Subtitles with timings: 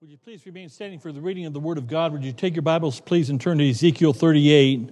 [0.00, 2.12] Would you please remain standing for the reading of the Word of God?
[2.12, 4.90] Would you take your Bibles, please, and turn to Ezekiel 38?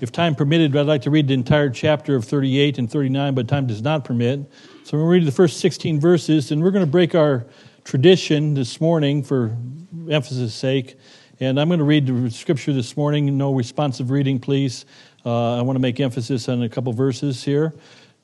[0.00, 3.48] If time permitted, I'd like to read the entire chapter of 38 and 39, but
[3.48, 4.48] time does not permit.
[4.84, 7.44] So I'm going to read the first 16 verses, and we're going to break our
[7.82, 9.56] tradition this morning for
[10.08, 10.94] emphasis' sake.
[11.40, 13.36] And I'm going to read the scripture this morning.
[13.36, 14.86] No responsive reading, please.
[15.24, 17.74] Uh, I want to make emphasis on a couple verses here.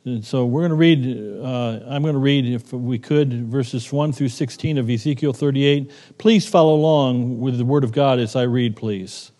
[0.05, 3.93] And so we're going to read, uh, I'm going to read, if we could, verses
[3.93, 5.93] 1 through 16 of Ezekiel 38.
[6.19, 9.31] Please follow along with the Word of God as I read, please.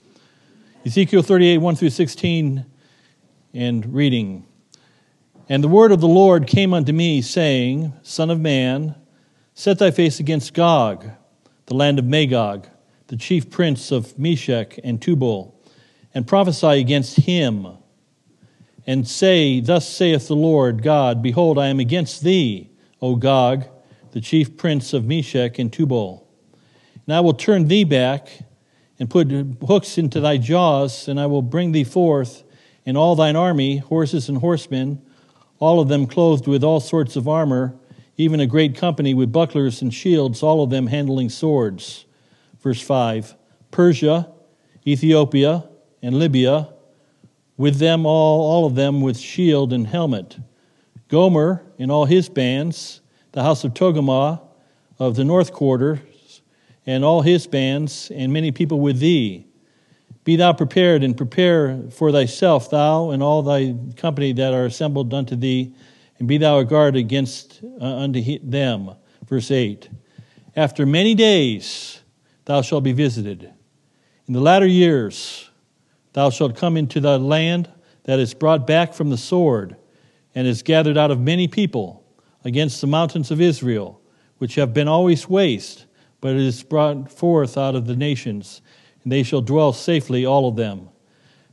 [0.87, 2.65] Ezekiel 38, 1 through 16,
[3.53, 4.47] and reading.
[5.49, 8.95] And the word of the Lord came unto me, saying, Son of man,
[9.55, 11.11] set thy face against Gog,
[11.67, 12.69] the land of Magog,
[13.09, 15.61] the chief prince of Meshech and Tubal,
[16.15, 17.79] and prophesy against him
[18.87, 23.65] and say, Thus saith the Lord God, Behold, I am against thee, O Gog,
[24.13, 26.27] the chief prince of Meshech and Tubal.
[27.07, 28.31] And I will turn thee back
[28.99, 29.31] and put
[29.67, 32.45] hooks into thy jaws, and I will bring thee forth,
[32.85, 35.01] and all thine army, horses and horsemen,
[35.59, 37.75] all of them clothed with all sorts of armor,
[38.17, 42.05] even a great company with bucklers and shields, all of them handling swords.
[42.61, 43.35] Verse 5
[43.71, 44.31] Persia,
[44.87, 45.69] Ethiopia,
[46.03, 46.69] and Libya
[47.57, 50.39] with them all, all of them with shield and helmet.
[51.09, 53.01] Gomer and all his bands,
[53.33, 54.41] the house of Togarmah
[54.99, 56.01] of the north quarter,
[56.87, 59.47] and all his bands, and many people with thee.
[60.25, 65.13] Be thou prepared and prepare for thyself, thou and all thy company that are assembled
[65.13, 65.75] unto thee,
[66.19, 68.95] and be thou a guard against uh, unto them.
[69.27, 69.89] Verse 8
[70.55, 72.01] After many days
[72.45, 73.53] thou shalt be visited.
[74.27, 75.51] In the latter years,
[76.13, 77.71] Thou shalt come into the land
[78.05, 79.77] that is brought back from the sword,
[80.35, 82.05] and is gathered out of many people,
[82.45, 84.01] against the mountains of Israel,
[84.39, 85.87] which have been always waste,
[86.21, 88.61] but it is brought forth out of the nations,
[89.03, 90.89] and they shall dwell safely, all of them.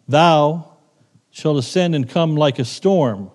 [0.08, 0.78] Thou
[1.30, 3.32] shalt ascend and come like a storm.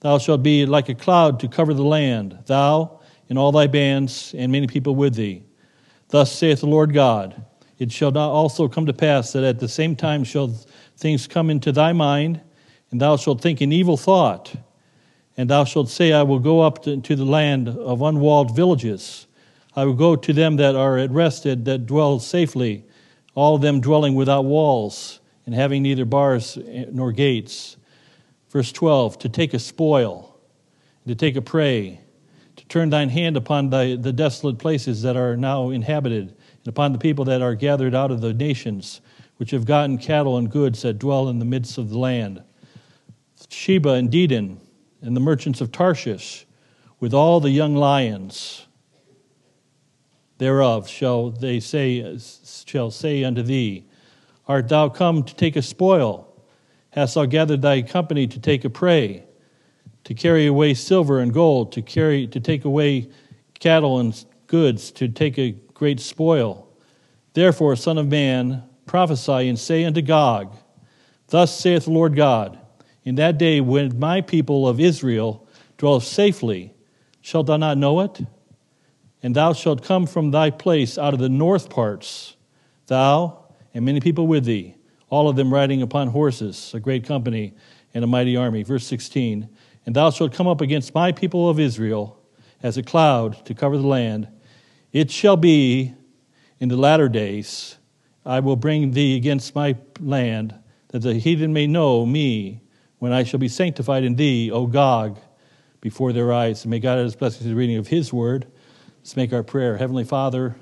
[0.00, 4.34] Thou shalt be like a cloud to cover the land, thou and all thy bands,
[4.36, 5.44] and many people with thee.
[6.08, 7.44] Thus saith the Lord God.
[7.78, 10.48] It shall not also come to pass that at the same time shall
[10.96, 12.40] things come into thy mind,
[12.90, 14.54] and thou shalt think an evil thought,
[15.36, 19.26] and thou shalt say, I will go up to, the land of unwalled villages.
[19.76, 22.84] I will go to them that are at rest, that dwell safely,
[23.36, 27.76] all of them dwelling without walls, and having neither bars eh, nor gates.
[28.50, 30.36] Verse 12 To take a spoil,
[31.06, 32.00] to take a prey,
[32.56, 36.34] to turn thine hand upon thy, the desolate places that are now inhabited
[36.68, 39.00] upon the people that are gathered out of the nations,
[39.36, 42.42] which have gotten cattle and goods that dwell in the midst of the land.
[43.48, 44.58] Sheba and Dedan,
[45.00, 46.46] and the merchants of Tarshish,
[47.00, 48.66] with all the young lions
[50.38, 52.16] thereof shall they say
[52.64, 53.84] shall say unto thee,
[54.46, 56.26] Art thou come to take a spoil?
[56.90, 59.24] Hast thou gathered thy company to take a prey,
[60.04, 63.10] to carry away silver and gold, to carry to take away
[63.60, 66.68] cattle and goods, to take a great spoil.
[67.34, 70.54] Therefore, Son of Man, prophesy and say unto Gog,
[71.28, 72.58] Thus saith the Lord God,
[73.04, 75.46] In that day when my people of Israel
[75.76, 76.74] dwell safely,
[77.20, 78.20] shalt thou not know it?
[79.22, 82.36] And thou shalt come from thy place out of the north parts,
[82.86, 84.74] thou and many people with thee,
[85.10, 87.54] all of them riding upon horses, a great company
[87.94, 88.64] and a mighty army.
[88.64, 89.48] Verse 16
[89.86, 92.20] And thou shalt come up against my people of Israel
[92.62, 94.28] as a cloud to cover the land
[94.92, 95.94] it shall be
[96.60, 97.76] in the latter days,
[98.24, 100.54] I will bring thee against my land,
[100.88, 102.62] that the heathen may know me
[102.98, 105.18] when I shall be sanctified in thee, O Gog,
[105.80, 106.64] before their eyes.
[106.64, 108.46] And may God add his blessings to the reading of his word.
[108.98, 109.76] Let's make our prayer.
[109.76, 110.56] Heavenly Father,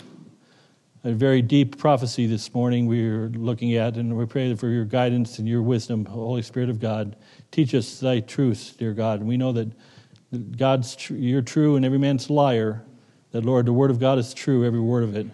[1.02, 4.84] a very deep prophecy this morning we are looking at, and we pray for your
[4.84, 7.16] guidance and your wisdom, Holy Spirit of God.
[7.50, 9.20] Teach us thy truths, dear God.
[9.20, 9.70] And we know that
[10.56, 12.84] God's tr- you're true and every man's liar
[13.32, 15.26] that, Lord, the Word of God is true, every word of it.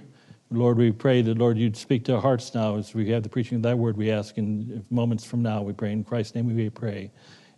[0.50, 3.28] Lord, we pray that, Lord, you'd speak to our hearts now as we have the
[3.30, 5.62] preaching of that word, we ask in moments from now.
[5.62, 7.10] We pray in Christ's name we pray.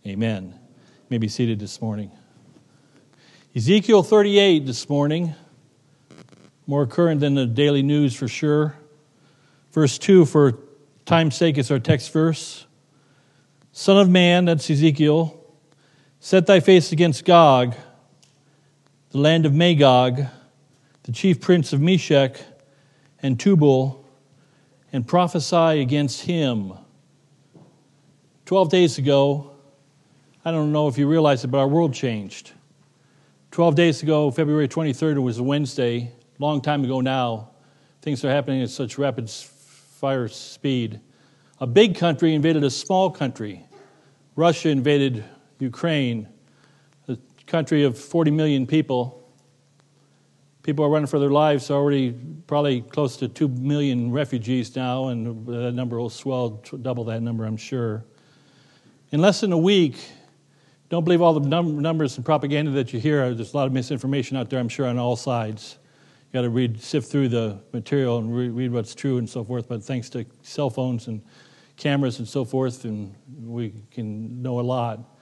[0.07, 0.53] Amen.
[0.53, 2.09] You may be seated this morning.
[3.53, 5.35] Ezekiel 38 this morning,
[6.67, 8.77] more current than the daily news for sure.
[9.73, 10.57] Verse 2, for
[11.05, 12.65] time's sake, is our text verse.
[13.73, 15.43] Son of man, that's Ezekiel,
[16.21, 17.75] set thy face against Gog
[19.15, 20.25] the land of Magog,
[21.03, 22.37] the chief prince of Meshech
[23.21, 24.05] and Tubal,
[24.91, 26.73] and prophesy against him.
[28.45, 29.51] Twelve days ago,
[30.43, 32.51] I don't know if you realize it, but our world changed.
[33.51, 37.51] Twelve days ago, February 23rd, it was a Wednesday, long time ago now,
[38.01, 40.99] things are happening at such rapid fire speed.
[41.61, 43.65] A big country invaded a small country.
[44.35, 45.23] Russia invaded
[45.59, 46.27] Ukraine,
[47.45, 49.21] country of 40 million people.
[50.63, 52.11] People are running for their lives, already
[52.47, 57.45] probably close to 2 million refugees now, and that number will swell, double that number,
[57.45, 58.03] I'm sure.
[59.11, 59.97] In less than a week,
[60.89, 63.33] don't believe all the num- numbers and propaganda that you hear.
[63.33, 65.77] There's a lot of misinformation out there, I'm sure, on all sides.
[66.27, 69.43] You got to read, sift through the material and re- read what's true and so
[69.43, 69.67] forth.
[69.67, 71.21] But thanks to cell phones and
[71.77, 75.14] cameras and so forth, and we can know a lot.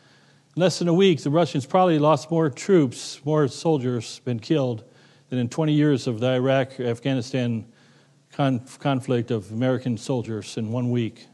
[0.55, 4.83] In less than a week, the Russians probably lost more troops, more soldiers been killed
[5.29, 7.65] than in 20 years of the Iraq Afghanistan
[8.31, 11.25] conflict of American soldiers in one week.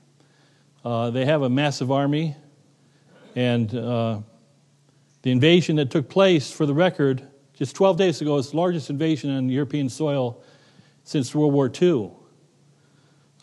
[0.86, 2.34] Uh, they have a massive army,
[3.36, 4.22] and uh,
[5.24, 8.90] the invasion that took place, for the record, just 12 days ago, is the largest
[8.90, 10.42] invasion on European soil
[11.04, 12.12] since World War II.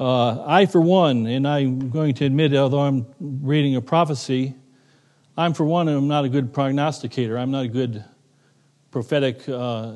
[0.01, 4.55] Uh, I, for one, and I'm going to admit, although I'm reading a prophecy,
[5.39, 7.37] I'm, for one, I'm not a good prognosticator.
[7.37, 8.03] I'm not a good
[8.91, 9.93] prophetic uh,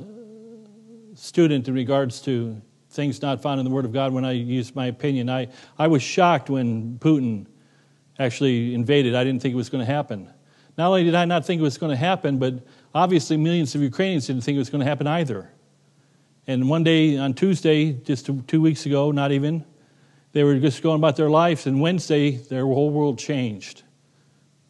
[1.15, 2.61] student in regards to
[2.91, 5.31] things not found in the Word of God when I use my opinion.
[5.31, 5.49] I,
[5.79, 7.47] I was shocked when Putin
[8.19, 9.15] actually invaded.
[9.15, 10.31] I didn't think it was going to happen.
[10.77, 12.55] Not only did I not think it was going to happen, but
[12.95, 15.51] obviously millions of Ukrainians didn't think it was going to happen either.
[16.47, 19.65] And one day on Tuesday, just two weeks ago, not even,
[20.33, 23.85] they were just going about their lives, and Wednesday, their whole world changed.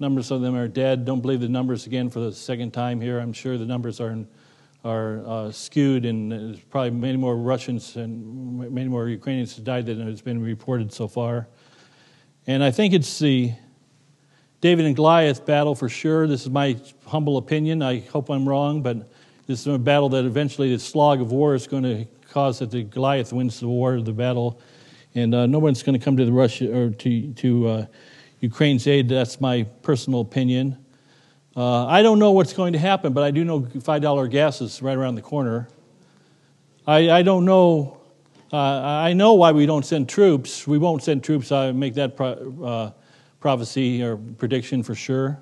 [0.00, 1.04] Numbers of them are dead.
[1.04, 3.20] Don't believe the numbers again for the second time here.
[3.20, 4.16] I'm sure the numbers are,
[4.82, 9.84] are uh, skewed, and there's probably many more Russians and many more Ukrainians have died
[9.84, 11.48] than has been reported so far.
[12.46, 13.52] And I think it's the
[14.62, 16.26] David and Goliath battle for sure.
[16.26, 17.82] This is my humble opinion.
[17.82, 19.10] I hope I'm wrong, but
[19.46, 22.70] this is a battle that eventually the slog of war is going to cause that
[22.70, 24.60] the Goliath wins the war, the battle
[25.14, 27.86] and uh, no one's going to come to the Russia or to to uh,
[28.40, 29.08] Ukraine's aid.
[29.08, 30.78] That's my personal opinion.
[31.54, 34.60] Uh, I don't know what's going to happen, but I do know five dollar gas
[34.60, 35.68] is right around the corner.
[36.86, 38.00] I, I don't know.
[38.52, 40.66] Uh, I know why we don't send troops.
[40.66, 41.52] We won't send troops.
[41.52, 42.92] I make that pro- uh,
[43.40, 45.38] prophecy or prediction for sure.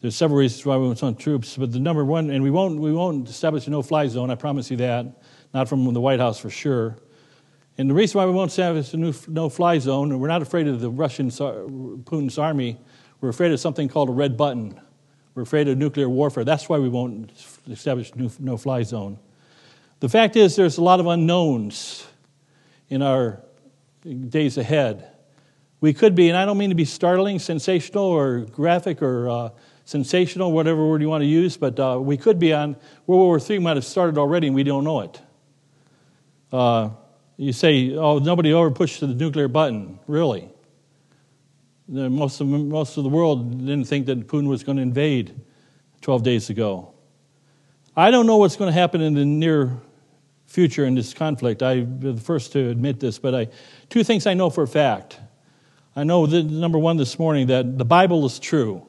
[0.00, 2.80] There's several reasons why we won't send troops, but the number one, and we won't
[2.80, 4.30] we won't establish a no-fly zone.
[4.30, 5.06] I promise you that.
[5.54, 6.98] Not from the White House for sure.
[7.78, 10.42] And the reason why we won't establish a new no fly zone, and we're not
[10.42, 12.78] afraid of the Russian, Putin's army,
[13.20, 14.78] we're afraid of something called a red button.
[15.34, 16.44] We're afraid of nuclear warfare.
[16.44, 17.30] That's why we won't
[17.70, 19.18] establish no fly zone.
[20.00, 22.06] The fact is, there's a lot of unknowns
[22.90, 23.40] in our
[24.02, 25.08] days ahead.
[25.80, 29.50] We could be, and I don't mean to be startling, sensational, or graphic, or uh,
[29.84, 32.76] sensational, whatever word you want to use, but uh, we could be on
[33.06, 35.20] World War III might have started already and we don't know it.
[36.52, 36.90] Uh,
[37.42, 39.98] you say, oh, nobody ever pushed the nuclear button.
[40.06, 40.48] Really?
[41.88, 45.34] Most of, most of the world didn't think that Putin was going to invade
[46.02, 46.94] 12 days ago.
[47.96, 49.76] I don't know what's going to happen in the near
[50.46, 51.64] future in this conflict.
[51.64, 53.48] I'm the first to admit this, but I,
[53.90, 55.18] two things I know for a fact.
[55.96, 58.86] I know, that, number one, this morning, that the Bible is true.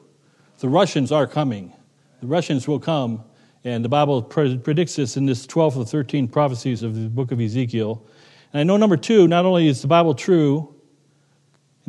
[0.60, 1.72] The Russians are coming.
[2.20, 3.24] The Russians will come,
[3.64, 7.40] and the Bible predicts this in this 12 or 13 prophecies of the book of
[7.40, 8.06] Ezekiel.
[8.54, 10.72] And I know number two, not only is the Bible true,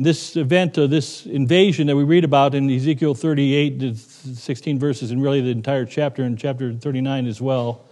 [0.00, 5.12] this event, uh, this invasion that we read about in Ezekiel 38 to 16 verses,
[5.12, 7.86] and really the entire chapter in chapter 39 as well.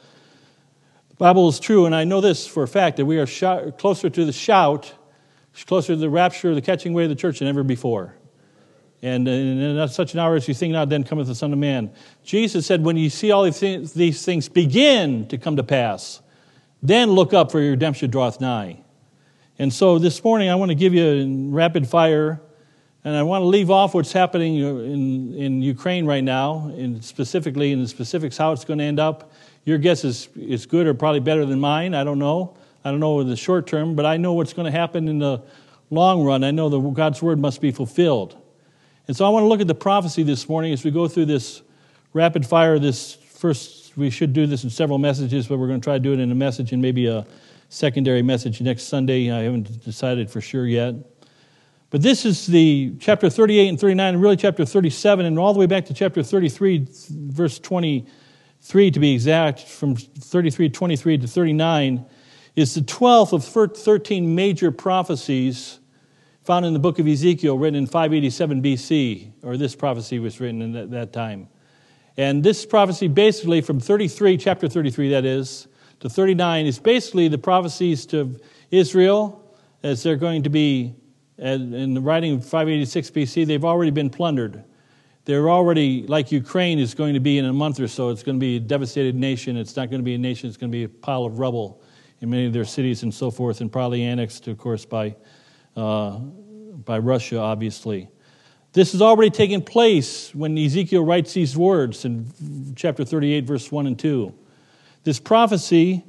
[1.11, 4.11] The Bible is true, and I know this for a fact that we are closer
[4.11, 4.93] to the shout,
[5.66, 8.16] closer to the rapture, the catching away of the church than ever before.
[9.02, 11.93] And in such an hour as you think not, then cometh the Son of Man.
[12.25, 16.21] Jesus said, When you see all these things begin to come to pass,
[16.85, 18.79] then look up, for your redemption draweth nigh.
[19.59, 22.43] And so this morning, I want to give you in rapid fire,
[23.05, 27.73] and I want to leave off what's happening in, in Ukraine right now, and specifically
[27.73, 29.33] in the specifics how it's going to end up.
[29.64, 31.95] Your guess is, is good or probably better than mine.
[31.95, 32.55] I don't know.
[32.85, 35.19] I don't know in the short term, but I know what's going to happen in
[35.19, 35.43] the
[35.88, 36.45] long run.
[36.45, 38.37] I know that God's word must be fulfilled.
[39.09, 41.26] And so I want to look at the prophecy this morning as we go through
[41.26, 41.62] this
[42.12, 45.85] rapid fire, this first we should do this in several messages, but we're going to
[45.85, 47.27] try to do it in a message and maybe a
[47.69, 49.31] secondary message next Sunday.
[49.31, 50.95] I haven't decided for sure yet.
[51.91, 55.61] But this is the chapter 38 and 39, and really chapter 37, and all the
[55.61, 62.05] way back to chapter 33, verse 23 to be exact, from 33, 23 to 39,
[62.57, 65.79] is the 12th of 13 major prophecies
[66.43, 70.73] found in the book of Ezekiel, written in 587 BC, or this prophecy was written
[70.73, 71.49] that, that time.
[72.16, 75.66] And this prophecy, basically, from 33, chapter 33, that is,
[76.00, 78.38] to 39, is basically the prophecies to
[78.71, 79.40] Israel,
[79.83, 80.94] as they're going to be,
[81.38, 84.62] in the writing of 586 BC, they've already been plundered.
[85.25, 88.37] They're already, like Ukraine is going to be in a month or so, it's going
[88.37, 89.56] to be a devastated nation.
[89.56, 91.83] It's not going to be a nation, it's going to be a pile of rubble
[92.21, 95.16] in many of their cities and so forth, and probably annexed, of course, by,
[95.76, 98.09] uh, by Russia, obviously.
[98.75, 103.87] This has already taken place when Ezekiel writes these words in chapter 38, verse 1
[103.87, 104.35] and 2.
[105.04, 106.04] This prophecy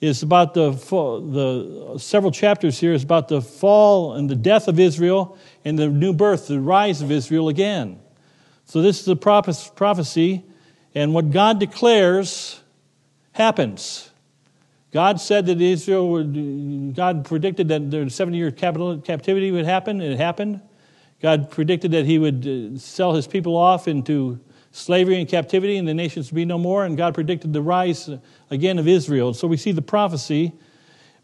[0.00, 4.78] is about the, the several chapters here is about the fall and the death of
[4.78, 7.98] Israel and the new birth, the rise of Israel again.
[8.64, 10.44] So this is a prophecy,
[10.94, 12.60] and what God declares
[13.32, 14.10] happens.
[14.92, 20.12] God said that Israel would, God predicted that the 70 year captivity would happen, and
[20.12, 20.60] it happened.
[21.20, 24.40] God predicted that He would uh, sell His people off into
[24.72, 26.84] slavery and captivity, and the nations would be no more.
[26.84, 28.18] And God predicted the rise uh,
[28.50, 29.34] again of Israel.
[29.34, 30.52] So we see the prophecy.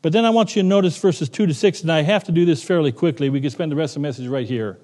[0.02, 2.32] But then I want you to notice verses 2 to 6, and I have to
[2.32, 3.28] do this fairly quickly.
[3.28, 4.78] We could spend the rest of the message right here.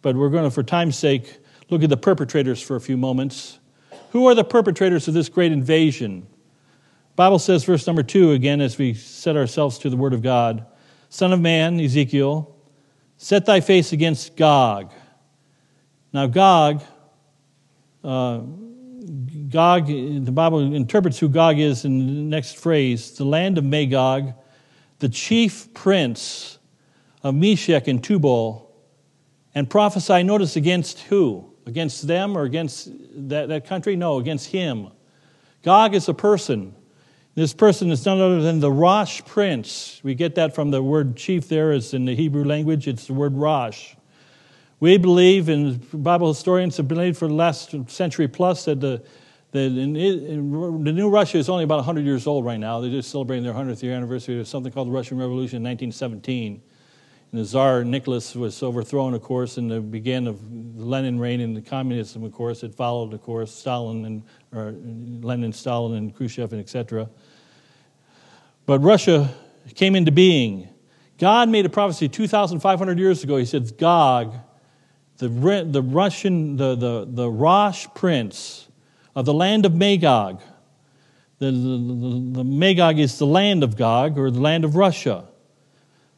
[0.00, 3.58] But we're going to, for time's sake, look at the perpetrators for a few moments.
[4.12, 6.26] Who are the perpetrators of this great invasion?
[7.16, 10.66] Bible says, verse number 2, again, as we set ourselves to the Word of God
[11.10, 12.53] Son of man, Ezekiel,
[13.24, 14.92] Set thy face against Gog.
[16.12, 16.82] Now, Gog,
[18.04, 18.40] uh,
[19.48, 24.34] Gog, the Bible interprets who Gog is in the next phrase the land of Magog,
[24.98, 26.58] the chief prince
[27.22, 28.70] of Meshech and Tubal,
[29.54, 31.50] and prophesy, notice, against who?
[31.64, 32.90] Against them or against
[33.30, 33.96] that, that country?
[33.96, 34.88] No, against him.
[35.62, 36.74] Gog is a person.
[37.34, 40.00] This person is none other than the Rosh prince.
[40.04, 43.12] We get that from the word chief there, is in the Hebrew language, it's the
[43.12, 43.94] word Rosh.
[44.78, 49.02] We believe, and Bible historians have believed for the last century plus, that the,
[49.50, 52.80] the, the new Russia is only about 100 years old right now.
[52.80, 56.62] They're just celebrating their 100th year anniversary of something called the Russian Revolution in 1917.
[57.32, 60.38] And the Tsar Nicholas was overthrown, of course, and the began of
[60.76, 62.62] the Lenin reign and the communism, of course.
[62.62, 64.22] It followed, of course, Stalin and
[64.52, 64.72] or
[65.20, 67.08] Lenin, Stalin, and Khrushchev, and etc.
[68.66, 69.34] But Russia
[69.74, 70.68] came into being.
[71.18, 73.36] God made a prophecy 2,500 years ago.
[73.36, 74.34] He said, Gog,
[75.18, 78.68] the, the Russian, the, the, the Rosh prince
[79.14, 80.42] of the land of Magog,
[81.38, 85.28] the, the, the, Magog is the land of Gog or the land of Russia.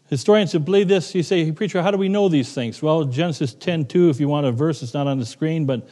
[0.09, 2.81] Historians who believe this, you say, preacher, how do we know these things?
[2.81, 5.89] Well, Genesis 10 2, if you want a verse, it's not on the screen, but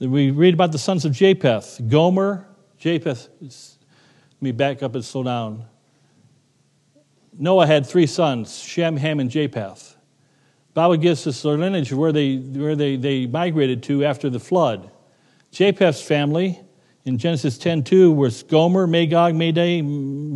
[0.00, 1.80] we read about the sons of Japheth.
[1.88, 2.46] Gomer,
[2.78, 5.66] Japheth, let me back up and slow down.
[7.38, 9.96] Noah had three sons, Shem, Ham, and Japheth.
[10.74, 14.90] Bible gives us their lineage where they, where they, they migrated to after the flood.
[15.52, 16.60] Japheth's family
[17.04, 19.80] in Genesis 10.2 was Gomer, Magog, Madai,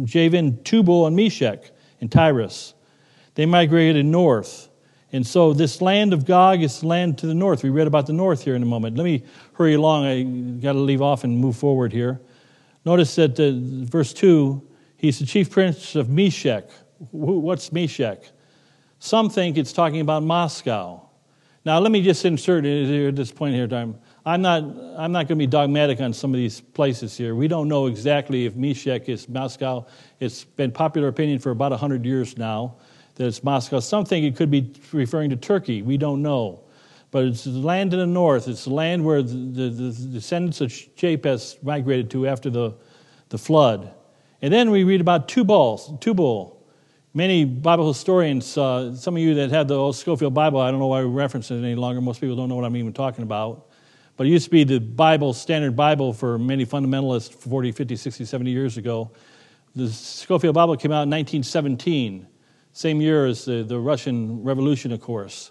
[0.04, 2.74] Javan, Tubal, and Meshech in Tiras.
[3.34, 4.68] They migrated north.
[5.12, 7.62] And so this land of Gog is land to the north.
[7.62, 8.96] We read about the north here in a moment.
[8.96, 9.24] Let me
[9.54, 10.04] hurry along.
[10.04, 10.22] I
[10.60, 12.20] got to leave off and move forward here.
[12.84, 13.52] Notice that uh,
[13.90, 14.62] verse 2,
[14.96, 16.68] he's the chief prince of Meshech.
[17.10, 18.22] What's Meshech?
[18.98, 21.08] Some think it's talking about Moscow.
[21.64, 23.68] Now, let me just insert it at this point here.
[24.24, 24.62] I'm not,
[24.96, 27.34] I'm not going to be dogmatic on some of these places here.
[27.34, 29.86] We don't know exactly if Meshech is Moscow.
[30.18, 32.76] It's been popular opinion for about 100 years now
[33.16, 33.80] that it's Moscow.
[33.80, 35.82] Some think it could be referring to Turkey.
[35.82, 36.64] We don't know.
[37.10, 38.48] But it's the land in the north.
[38.48, 42.74] It's the land where the, the, the descendants of Japheth migrated to after the,
[43.28, 43.92] the flood.
[44.42, 46.57] And then we read about Tubal, Tubal
[47.18, 50.78] Many Bible historians, uh, some of you that had the old Scofield Bible, I don't
[50.78, 52.00] know why we reference it any longer.
[52.00, 53.66] Most people don't know what I'm even talking about.
[54.16, 58.24] But it used to be the Bible, standard Bible for many fundamentalists 40, 50, 60,
[58.24, 59.10] 70 years ago.
[59.74, 62.24] The Scofield Bible came out in 1917,
[62.72, 65.50] same year as the, the Russian Revolution, of course.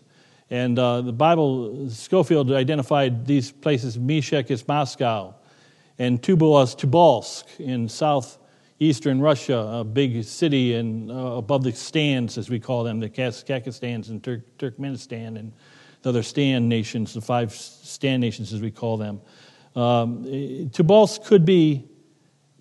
[0.50, 5.36] And uh, the Bible, Scofield identified these places Meshech is Moscow,
[6.00, 8.38] and Tubal as Tobolsk in south
[8.79, 13.10] eastern Russia, a big city and uh, above the stands, as we call them, the
[13.10, 15.51] Kazakhstans and Turk- Turkmenistan and
[16.03, 19.19] the other stand nations, the five stand nations, as we call them.
[19.75, 20.24] Um,
[20.69, 21.86] Tobolsk could be,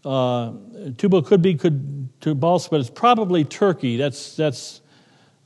[0.05, 0.53] uh,
[0.97, 3.97] Tubal could be could, Tobolsk, but it's probably Turkey.
[3.97, 4.81] That's, that's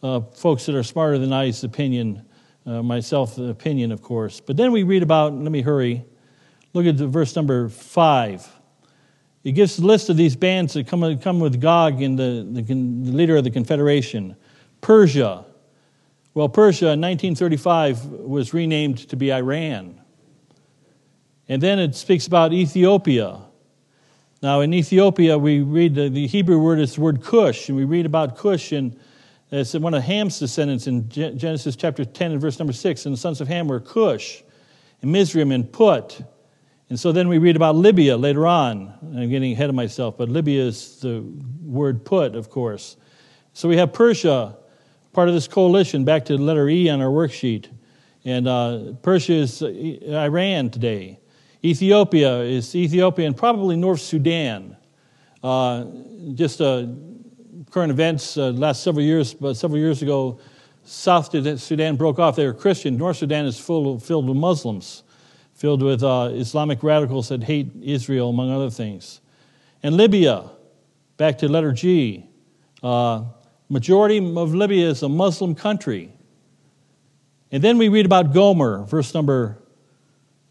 [0.02, 2.24] uh, folks that are smarter than I's opinion,
[2.64, 4.40] uh, myself, opinion, of course.
[4.40, 6.04] But then we read about, let me hurry,
[6.74, 8.48] look at the verse number five.
[9.42, 12.62] He gives a list of these bands that come, come with Gog and the, the,
[12.62, 14.36] the leader of the Confederation.
[14.80, 15.44] Persia.
[16.34, 20.00] Well, Persia in 1935 was renamed to be Iran.
[21.48, 23.40] And then it speaks about Ethiopia.
[24.42, 27.84] Now, in Ethiopia, we read the, the Hebrew word is the word Cush, and we
[27.84, 28.98] read about Cush, and
[29.50, 33.04] it's one of Ham's descendants in Genesis chapter 10 and verse number 6.
[33.04, 34.42] And the sons of Ham were Cush,
[35.02, 36.22] and Mizraim, and Put.
[36.90, 38.92] And so then we read about Libya later on.
[39.16, 41.24] I'm getting ahead of myself, but Libya is the
[41.62, 42.96] word Put, of course.
[43.52, 44.56] So we have Persia,
[45.12, 47.68] part of this coalition, back to letter E on our worksheet.
[48.24, 51.20] And uh, Persia is uh, Iran today.
[51.64, 54.76] Ethiopia is Ethiopia and probably North Sudan.
[55.44, 55.84] Uh,
[56.34, 56.86] just uh,
[57.70, 60.40] current events, uh, last several years, but several years ago,
[60.82, 61.30] South
[61.60, 62.34] Sudan broke off.
[62.34, 62.96] They were Christian.
[62.96, 65.04] North Sudan is full, filled with Muslims,
[65.60, 69.20] filled with uh, Islamic radicals that hate Israel, among other things.
[69.82, 70.48] And Libya,
[71.18, 72.24] back to letter G.
[72.82, 73.24] Uh,
[73.68, 76.14] majority of Libya is a Muslim country.
[77.52, 79.58] And then we read about Gomer, verse number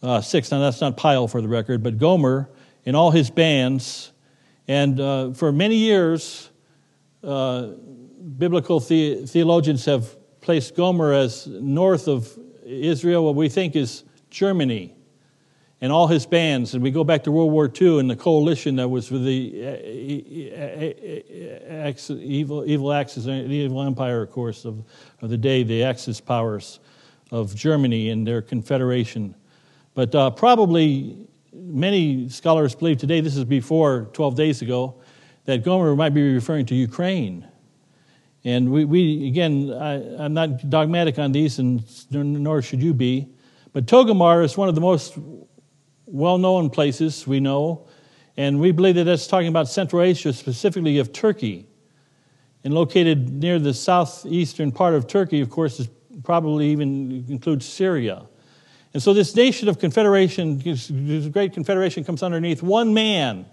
[0.03, 0.51] uh, 6.
[0.51, 2.47] Now, that's not Pyle for the record, but Gomer
[2.85, 4.11] and all his bands.
[4.67, 6.51] And uh, for many years,
[7.23, 7.69] uh,
[8.37, 14.93] biblical the- theologians have placed Gomer as north of Israel, what we think is Germany,
[15.81, 16.73] and all his bands.
[16.73, 19.63] And we go back to World War II and the coalition that was with the
[19.63, 19.69] uh,
[21.77, 24.83] uh, uh, evil, evil Axis, the evil empire, of course, of,
[25.21, 26.79] of the day, the Axis powers
[27.31, 29.35] of Germany and their confederation.
[29.93, 31.17] But uh, probably
[31.53, 34.95] many scholars believe today, this is before 12 days ago,
[35.45, 37.47] that Gomer might be referring to Ukraine.
[38.43, 43.27] And we, we again, I, am not dogmatic on these, and nor should you be.
[43.73, 45.17] But Togomar is one of the most
[46.11, 47.87] well known places we know,
[48.35, 51.65] and we believe that that's talking about Central Asia, specifically of Turkey.
[52.63, 55.87] And located near the southeastern part of Turkey, of course, is
[56.23, 58.27] probably even includes Syria.
[58.93, 60.89] And so this nation of confederation, this
[61.27, 63.45] great confederation comes underneath one man.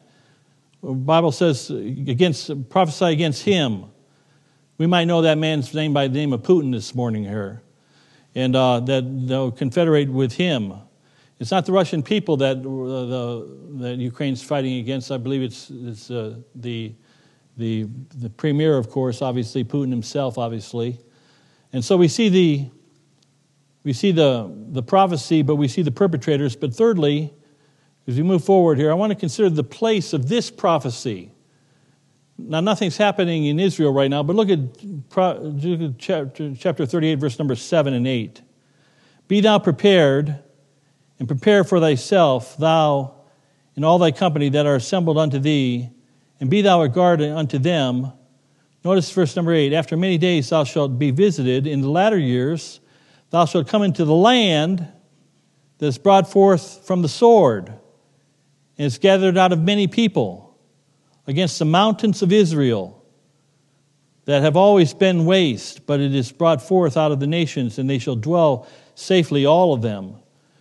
[0.82, 3.84] The Bible says against prophesy against him.
[4.78, 7.62] We might know that man's name by the name of Putin this morning here.
[8.34, 10.74] And uh, that they'll confederate with him.
[11.38, 15.12] It's not the Russian people that, uh, that Ukraine's fighting against.
[15.12, 16.94] I believe it's, it's uh, the,
[17.56, 20.98] the, the premier, of course, obviously, Putin himself, obviously.
[21.72, 22.70] And so we see the
[23.86, 26.56] we see the, the prophecy, but we see the perpetrators.
[26.56, 27.32] But thirdly,
[28.08, 31.30] as we move forward here, I want to consider the place of this prophecy.
[32.36, 37.54] Now, nothing's happening in Israel right now, but look at chapter, chapter 38, verse number
[37.54, 38.42] 7 and 8.
[39.28, 40.42] Be thou prepared,
[41.18, 43.14] and prepare for thyself, thou
[43.74, 45.90] and all thy company that are assembled unto thee,
[46.40, 48.12] and be thou a guard unto them.
[48.84, 52.80] Notice verse number 8 After many days thou shalt be visited in the latter years
[53.30, 54.86] Thou shalt come into the land
[55.78, 60.56] that is brought forth from the sword, and is gathered out of many people
[61.26, 63.04] against the mountains of Israel
[64.24, 67.88] that have always been waste, but it is brought forth out of the nations, and
[67.88, 70.16] they shall dwell safely, all of them.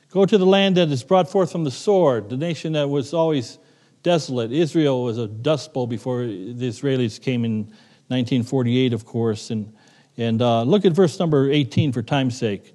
[0.09, 3.13] Go to the land that is brought forth from the sword, the nation that was
[3.13, 3.59] always
[4.03, 4.51] desolate.
[4.51, 7.65] Israel was a dust bowl before the Israelis came in
[8.07, 9.73] 1948, of course, and
[10.17, 12.73] and uh, look at verse number 18 for time's sake,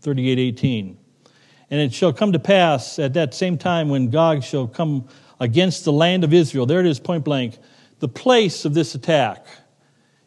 [0.00, 0.98] 38 18.
[1.70, 5.08] And it shall come to pass at that same time when Gog shall come
[5.40, 6.66] against the land of Israel.
[6.66, 7.58] There it is, point blank.
[8.00, 9.46] The place of this attack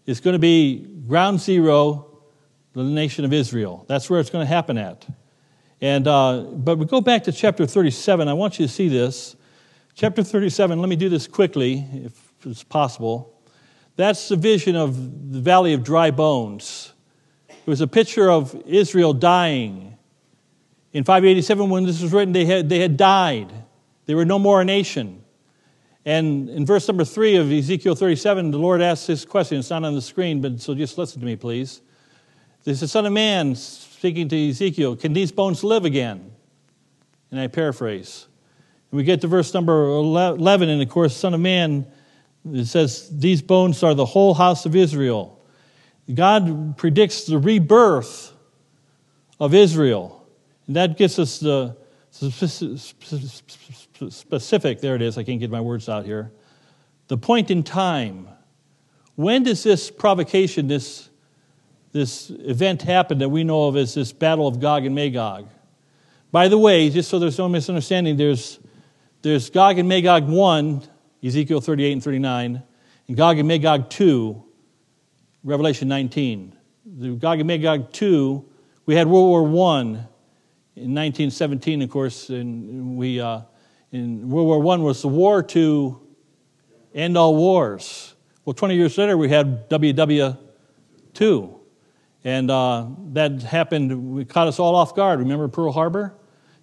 [0.06, 2.22] is going to be ground zero,
[2.74, 3.86] the nation of Israel.
[3.88, 5.06] That's where it's going to happen at.
[5.82, 8.28] And, uh, but we go back to chapter 37.
[8.28, 9.36] I want you to see this.
[9.94, 12.14] Chapter 37, let me do this quickly, if
[12.46, 13.34] it's possible.
[13.96, 16.94] That's the vision of the valley of dry bones.
[17.50, 19.98] It was a picture of Israel dying.
[20.94, 23.52] In 587, when this was written, they had, they had died.
[24.06, 25.24] They were no more a nation.
[26.06, 29.60] And in verse number three of Ezekiel 37, the Lord asks this question.
[29.60, 31.82] It's not on the screen, but so just listen to me, please.
[32.64, 33.56] This is Son of Man
[34.08, 36.32] speaking to Ezekiel, Can these bones live again?
[37.30, 38.26] And I paraphrase.
[38.90, 41.86] And we get to verse number 11, and of course, Son of Man
[42.54, 45.42] it says, These bones are the whole house of Israel.
[46.14, 48.32] God predicts the rebirth
[49.42, 50.26] of Israel.
[50.68, 51.76] And that gets us the
[54.10, 56.32] specific, there it is, I can't get my words out here.
[57.10, 58.30] The point in time.
[59.16, 61.10] When does this provocation, this,
[61.98, 65.48] this event happened that we know of as this battle of Gog and Magog?
[66.32, 68.60] By the way, just so there's no misunderstanding, there's,
[69.24, 70.84] there's Gog and Magog 1,
[71.24, 72.64] Ezekiel 38 and 39,
[73.08, 74.44] and Gog and Magog 2,
[75.44, 76.56] Revelation 19.
[76.86, 78.46] The Gog and Magog 2,
[78.86, 79.82] we had World War I
[80.76, 83.42] in 1917, of course, and we, uh,
[83.92, 86.00] in World War I was the war to
[86.94, 88.14] end all wars.
[88.46, 91.57] Well, 20 years later, we had WW2.
[92.28, 95.20] And uh, that happened, it caught us all off guard.
[95.20, 96.14] Remember Pearl Harbor?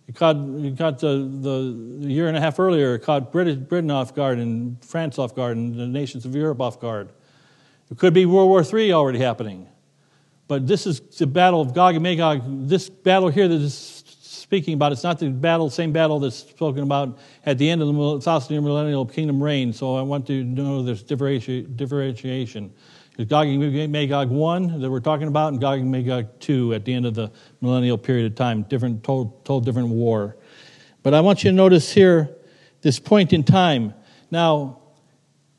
[0.07, 3.91] It caught, it caught the, the, year and a half earlier, it caught British, Britain
[3.91, 7.09] off guard and France off guard and the nations of Europe off guard.
[7.91, 9.67] It could be World War III already happening.
[10.49, 12.43] But this is the battle of Gog and Magog.
[12.69, 16.83] This battle here that is speaking about, it's not the battle, same battle that's spoken
[16.83, 19.73] about at the end of the thousand year millennial kingdom reign.
[19.73, 22.75] So I want to know there's differentiation.
[23.23, 26.93] Gog and Magog 1 that we're talking about, and Gog and Magog 2 at the
[26.93, 30.37] end of the millennial period of time, different, total different war.
[31.05, 32.35] But I want you to notice here
[32.81, 33.95] this point in time.
[34.33, 34.81] Now,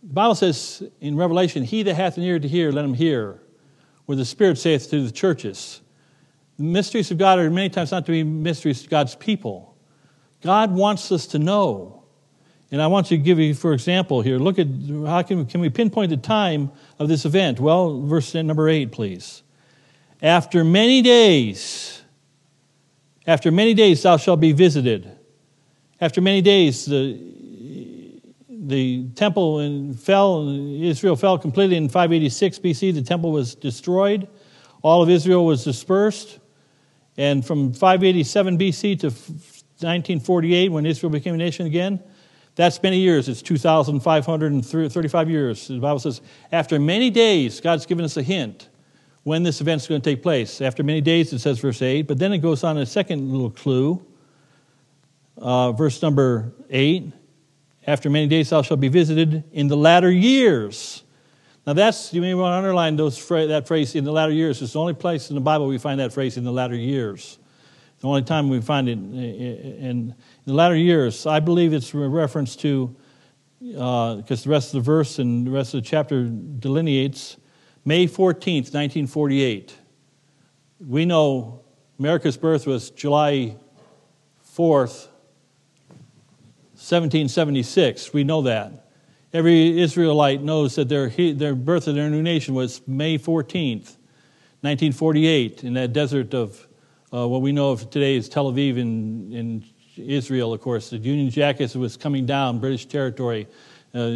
[0.03, 3.41] the Bible says in Revelation, He that hath an ear to hear, let him hear,
[4.05, 5.81] where the Spirit saith to the churches.
[6.57, 9.77] The mysteries of God are many times not to be mysteries to God's people.
[10.41, 12.04] God wants us to know.
[12.71, 14.67] And I want to give you, for example, here, look at
[15.05, 17.59] how can, can we pinpoint the time of this event?
[17.59, 19.43] Well, verse number eight, please.
[20.21, 22.01] After many days,
[23.27, 25.11] after many days thou shalt be visited.
[26.01, 27.19] After many days, the,
[28.49, 32.93] the temple fell, Israel fell completely in 586 BC.
[32.93, 34.27] The temple was destroyed.
[34.81, 36.39] All of Israel was dispersed.
[37.17, 42.01] And from 587 BC to 1948, when Israel became a nation again,
[42.55, 43.27] that's many years.
[43.27, 45.67] It's 2,535 years.
[45.67, 48.69] The Bible says, after many days, God's given us a hint
[49.23, 50.61] when this event's going to take place.
[50.61, 53.49] After many days, it says verse 8, but then it goes on a second little
[53.49, 54.05] clue.
[55.37, 57.11] Uh, verse number 8
[57.87, 61.03] After many days, thou shalt be visited in the latter years.
[61.67, 64.61] Now, that's, you may want to underline those, that phrase in the latter years.
[64.61, 67.39] It's the only place in the Bible we find that phrase in the latter years.
[67.99, 70.13] The only time we find it in,
[70.45, 71.25] the latter years.
[71.25, 72.95] I believe it's a reference to,
[73.59, 77.37] because uh, the rest of the verse and the rest of the chapter delineates
[77.83, 79.75] May 14th, 1948.
[80.87, 81.61] We know
[81.99, 83.57] America's birth was July
[84.55, 85.07] 4th,
[86.77, 88.13] 1776.
[88.13, 88.89] We know that.
[89.33, 93.97] Every Israelite knows that their, their birth of their new nation was May 14th,
[94.61, 96.67] 1948, in that desert of
[97.13, 99.65] uh, what we know of today as Tel Aviv in, in
[99.97, 100.89] Israel, of course.
[100.89, 103.47] The Union Jack as it was coming down, British territory.
[103.93, 104.11] Uh,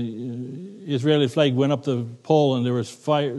[0.87, 3.33] Israeli flag went up the pole, and there was fire,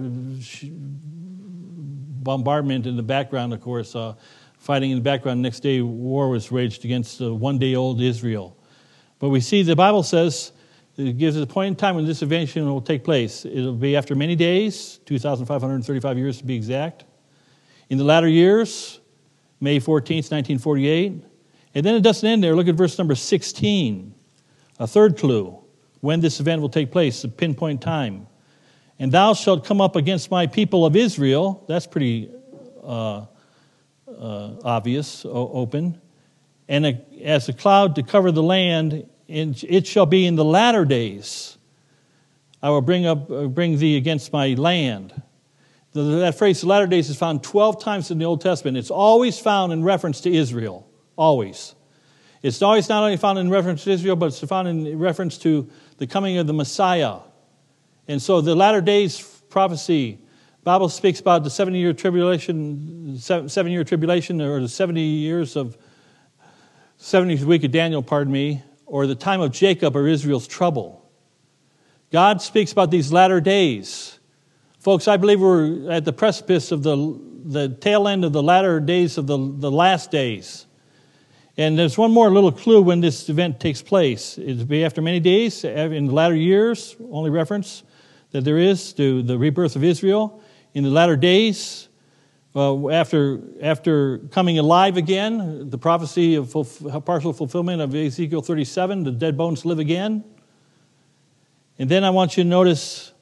[2.22, 4.14] bombardment in the background, of course, uh,
[4.58, 5.42] fighting in the background.
[5.42, 8.56] next day, war was waged against uh, one day old Israel.
[9.18, 10.52] But we see the Bible says
[10.96, 13.44] it gives us a point in time when this invasion will take place.
[13.44, 17.04] It'll be after many days, 2,535 years to be exact.
[17.88, 19.00] In the latter years,
[19.60, 21.24] May 14th, 1948.
[21.74, 22.54] And then it doesn't end there.
[22.54, 24.14] Look at verse number 16.
[24.78, 25.58] A third clue
[26.00, 28.26] when this event will take place, the pinpoint time.
[28.98, 31.64] And thou shalt come up against my people of Israel.
[31.68, 32.30] That's pretty
[32.82, 33.26] uh,
[34.08, 36.00] uh, obvious, open.
[36.68, 40.84] And a, as a cloud to cover the land it shall be in the latter
[40.84, 41.56] days
[42.62, 45.22] I will bring, up, uh, bring thee against my land.
[45.92, 48.76] That phrase, the latter days, is found 12 times in the Old Testament.
[48.76, 50.86] It's always found in reference to Israel.
[51.16, 51.74] Always.
[52.42, 55.68] It's always not only found in reference to Israel, but it's found in reference to
[55.98, 57.18] the coming of the Messiah.
[58.08, 59.20] And so the latter days
[59.50, 60.18] prophecy,
[60.64, 65.76] Bible speaks about the 70 year tribulation, seven year tribulation, or the 70 years of
[66.98, 71.08] 70th week of Daniel, pardon me, or the time of Jacob or Israel's trouble.
[72.10, 74.18] God speaks about these latter days.
[74.80, 78.80] Folks, I believe we're at the precipice of the, the tail end of the latter
[78.80, 80.66] days of the, the last days.
[81.60, 84.38] And there's one more little clue when this event takes place.
[84.38, 87.82] It'll be after many days, in the latter years, only reference
[88.30, 90.42] that there is to the rebirth of Israel.
[90.72, 91.90] In the latter days,
[92.56, 96.50] uh, after, after coming alive again, the prophecy of
[97.04, 100.24] partial fulfillment of Ezekiel 37, the dead bones live again.
[101.78, 103.12] And then I want you to notice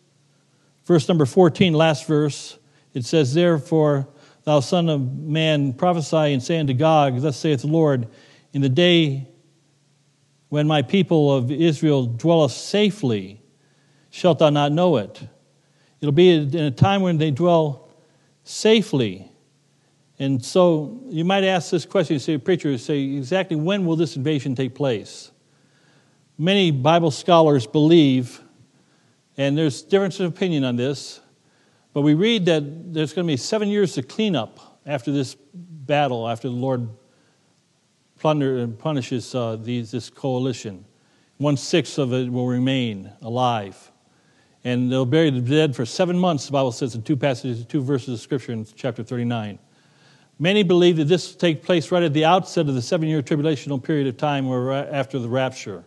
[0.84, 2.56] verse number 14, last verse.
[2.94, 4.06] It says, Therefore,
[4.44, 8.06] thou son of man, prophesy and say unto Gog, Thus saith the Lord,
[8.58, 9.24] in the day
[10.48, 13.40] when my people of Israel dwelleth safely,
[14.10, 15.22] shalt thou not know it.
[16.00, 17.88] It'll be in a time when they dwell
[18.42, 19.30] safely.
[20.18, 24.16] And so you might ask this question, you say, preacher, say, exactly when will this
[24.16, 25.30] invasion take place?
[26.36, 28.42] Many Bible scholars believe,
[29.36, 31.20] and there's difference of opinion on this,
[31.92, 36.28] but we read that there's going to be seven years of cleanup after this battle,
[36.28, 36.88] after the Lord
[38.18, 40.84] plunder, punishes uh, these, this coalition.
[41.38, 43.92] One sixth of it will remain alive.
[44.64, 47.80] And they'll bury the dead for seven months, the Bible says in two passages, two
[47.80, 49.58] verses of Scripture in chapter 39.
[50.40, 53.22] Many believe that this will take place right at the outset of the seven year
[53.22, 55.84] tribulational period of time or after the rapture.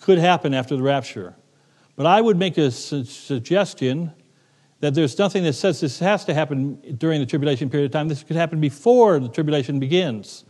[0.00, 1.36] Could happen after the rapture.
[1.96, 4.12] But I would make a su- suggestion
[4.80, 8.08] that there's nothing that says this has to happen during the tribulation period of time.
[8.08, 10.44] This could happen before the tribulation begins.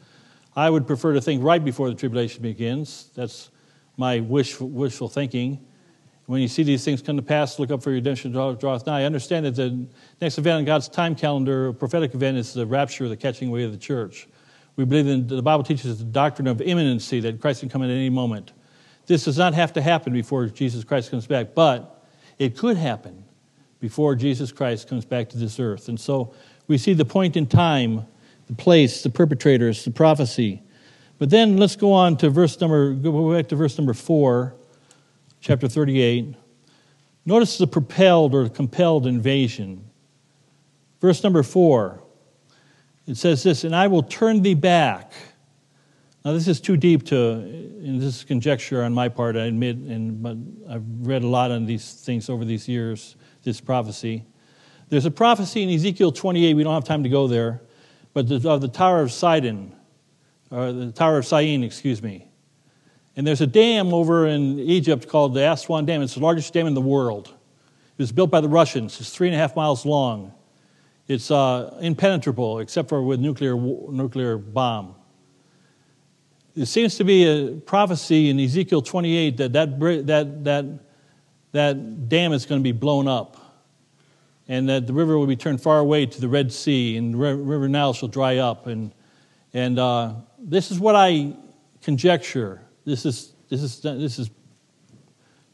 [0.55, 3.11] I would prefer to think right before the tribulation begins.
[3.15, 3.51] That's
[3.97, 5.65] my wish, wishful thinking.
[6.27, 9.01] When you see these things come to pass, look up for your redemption draweth nigh.
[9.01, 9.87] I understand that the
[10.21, 13.65] next event in God's time calendar, a prophetic event, is the rapture, the catching away
[13.65, 14.29] of the church.
[14.77, 17.91] We believe that the Bible teaches the doctrine of imminency, that Christ can come at
[17.91, 18.53] any moment.
[19.07, 22.05] This does not have to happen before Jesus Christ comes back, but
[22.38, 23.25] it could happen
[23.81, 25.88] before Jesus Christ comes back to this earth.
[25.88, 26.33] And so
[26.69, 28.07] we see the point in time,
[28.53, 30.62] the place, the perpetrators, the prophecy.
[31.19, 34.55] But then let's go on to verse number, go back to verse number four,
[35.41, 36.35] chapter 38.
[37.25, 39.88] Notice the propelled or compelled invasion.
[41.01, 42.03] Verse number four,
[43.07, 45.12] it says this, and I will turn thee back.
[46.25, 49.77] Now, this is too deep to, and this is conjecture on my part, I admit,
[49.77, 50.37] and but
[50.69, 54.25] I've read a lot on these things over these years this prophecy.
[54.88, 57.62] There's a prophecy in Ezekiel 28, we don't have time to go there,
[58.14, 59.75] but of the Tower of Sidon,
[60.51, 62.29] or the Tower of Syene, excuse me.
[63.16, 66.03] And there's a dam over in Egypt called the Aswan Dam.
[66.03, 67.29] It's the largest dam in the world.
[67.29, 68.98] It was built by the Russians.
[69.01, 70.33] It's three and a half miles long.
[71.09, 74.94] It's uh, impenetrable except for with nuclear nuclear bomb.
[76.55, 80.64] It seems to be a prophecy in Ezekiel 28 that that, that, that
[81.53, 83.37] that dam is going to be blown up
[84.53, 87.17] and that the river will be turned far away to the Red Sea and the
[87.17, 88.67] river Nile shall dry up.
[88.67, 88.93] And,
[89.55, 91.35] and uh, this is what I
[91.81, 92.61] conjecture.
[92.85, 94.29] This is, this, is, this is,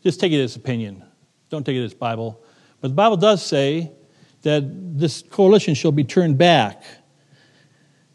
[0.03, 1.05] just take it as opinion.
[1.49, 2.43] Don't take it as Bible.
[2.81, 3.93] But the Bible does say
[4.43, 4.65] that
[4.99, 6.83] this coalition shall be turned back.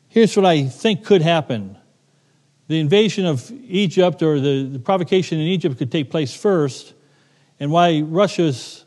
[0.09, 1.77] Here's what I think could happen.
[2.67, 6.93] The invasion of Egypt or the, the provocation in Egypt could take place first,
[7.57, 8.83] and why Russia's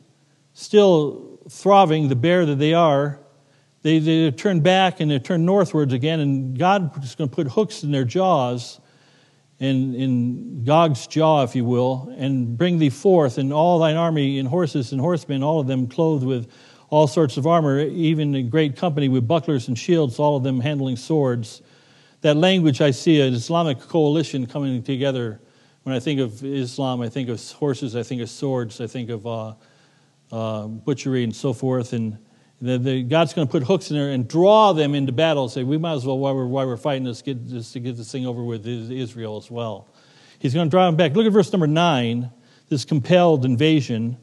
[0.53, 3.21] still thriving, the bear that they are,
[3.83, 7.47] they, they turn back and they turn northwards again, and God is going to put
[7.49, 8.81] hooks in their jaws,
[9.59, 14.39] in, in Gog's jaw, if you will, and bring thee forth, and all thine army,
[14.39, 16.51] and horses and horsemen, all of them clothed with
[16.91, 20.61] all sorts of armor, even a great company with bucklers and shields, all of them
[20.61, 21.63] handling swords.
[22.21, 25.41] That language I see, an Islamic coalition coming together
[25.85, 29.11] when I think of Islam, I think of horses, I think of swords, I think
[29.11, 29.55] of uh,
[30.33, 31.93] uh, butchery and so forth.
[31.93, 32.19] And
[32.61, 35.49] the, the, God's going to put hooks in there and draw them into battle.
[35.49, 38.11] Say, we might as well, while we're, while we're fighting this, get to get this
[38.11, 39.89] thing over with Israel as well.
[40.39, 41.15] He's going to draw them back.
[41.15, 42.31] Look at verse number nine,
[42.69, 44.17] this compelled invasion.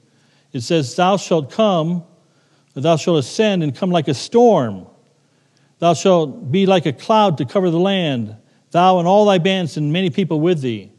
[0.52, 2.04] It says, Thou shalt come,
[2.74, 4.88] thou shalt ascend and come like a storm.
[5.80, 8.36] Thou shalt be like a cloud to cover the land,
[8.72, 10.92] thou and all thy bands and many people with thee.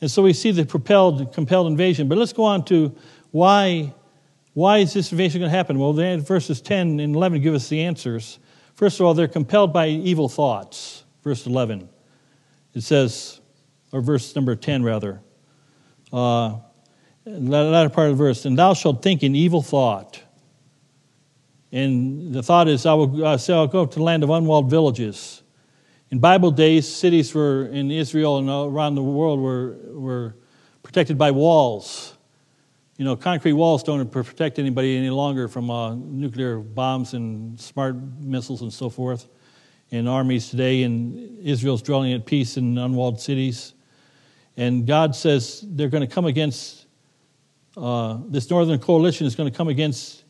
[0.00, 2.08] And so we see the propelled, compelled invasion.
[2.08, 2.94] But let's go on to
[3.30, 3.94] why,
[4.54, 5.78] why is this invasion going to happen?
[5.78, 8.38] Well, verses 10 and 11 give us the answers.
[8.74, 11.04] First of all, they're compelled by evil thoughts.
[11.22, 11.88] Verse 11.
[12.74, 13.40] It says,
[13.92, 15.20] or verse number 10 rather,
[16.12, 16.56] uh,
[17.24, 20.22] the latter part of the verse, and thou shalt think an evil thought.
[21.70, 25.42] And the thought is, I will say, I'll go to the land of unwalled villages.
[26.10, 30.36] In Bible days, cities were in Israel and around the world were, were
[30.82, 32.16] protected by walls.
[32.98, 37.94] You know, concrete walls don't protect anybody any longer from uh, nuclear bombs and smart
[37.94, 39.28] missiles and so forth.
[39.92, 43.74] And armies today, and Israel's dwelling at peace in unwalled cities.
[44.56, 46.86] And God says they're going to come against,
[47.76, 50.24] uh, this northern coalition is going to come against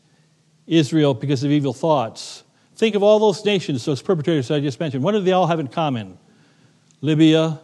[0.67, 2.43] Israel because of evil thoughts.
[2.75, 5.03] Think of all those nations, those perpetrators I just mentioned.
[5.03, 6.19] What do they all have in common?
[7.01, 7.61] Libya,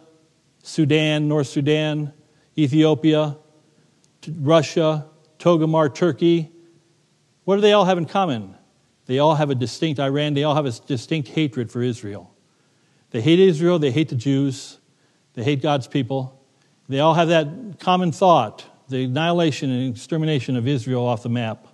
[0.64, 2.12] Sudan, North Sudan,
[2.58, 3.36] Ethiopia,
[4.28, 5.06] Russia,
[5.38, 6.50] Togomar, Turkey.
[7.44, 8.54] What do they all have in common?
[9.06, 12.32] They all have a distinct Iran, they all have a distinct hatred for Israel.
[13.10, 14.78] They hate Israel, they hate the Jews,
[15.34, 16.44] they hate God's people.
[16.88, 21.66] They all have that common thought the annihilation and extermination of Israel off the map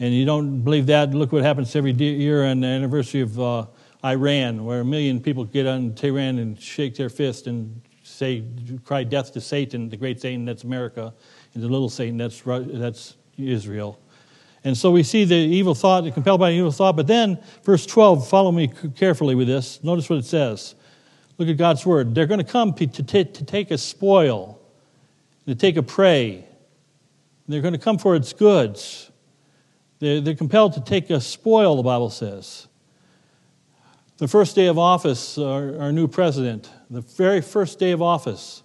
[0.00, 3.66] and you don't believe that, look what happens every year on the anniversary of uh,
[4.02, 8.42] Iran, where a million people get on Tehran and shake their fist and say,
[8.82, 11.12] cry death to Satan, the great Satan, that's America,
[11.54, 13.98] and the little Satan, that's, that's Israel.
[14.62, 16.96] And so we see the evil thought, compelled by evil thought.
[16.96, 19.82] But then, verse 12, follow me carefully with this.
[19.82, 20.74] Notice what it says.
[21.38, 22.14] Look at God's word.
[22.14, 24.60] They're going to come to, to, to take a spoil.
[25.46, 26.44] to take a prey.
[27.48, 29.10] They're going to come for its goods.
[29.98, 32.68] They're, they're compelled to take a spoil, the Bible says.
[34.18, 38.62] The first day of office, our, our new president, the very first day of office,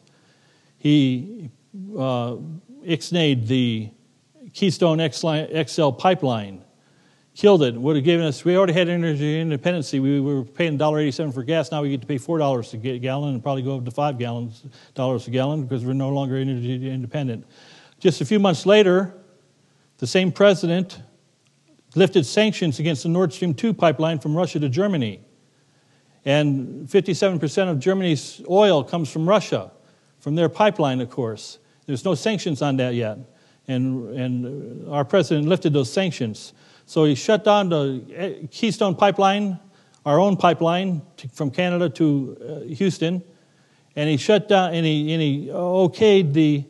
[0.78, 1.50] he
[1.98, 2.36] uh,
[2.86, 3.90] ixnayed the
[4.54, 6.64] Keystone XL pipeline,
[7.36, 9.92] killed it, would have given us, we already had energy independence.
[9.92, 11.72] We were paying $1.87 for gas.
[11.72, 14.64] Now we get to pay $4 a gallon and probably go up to 5 gallons,
[14.94, 17.46] dollars a gallon because we're no longer energy independent.
[18.00, 19.14] Just a few months later,
[19.98, 21.02] the same president
[21.96, 25.22] lifted sanctions against the Nord Stream 2 pipeline from Russia to Germany.
[26.24, 29.72] And 57% of Germany's oil comes from Russia,
[30.20, 31.60] from their pipeline, of course.
[31.86, 33.18] There's no sanctions on that yet.
[33.68, 36.54] And, and our president lifted those sanctions.
[36.86, 39.60] So he shut down the Keystone pipeline,
[40.06, 43.24] our own pipeline to, from Canada to uh, Houston.
[43.96, 46.66] And he shut down and he, and he okayed the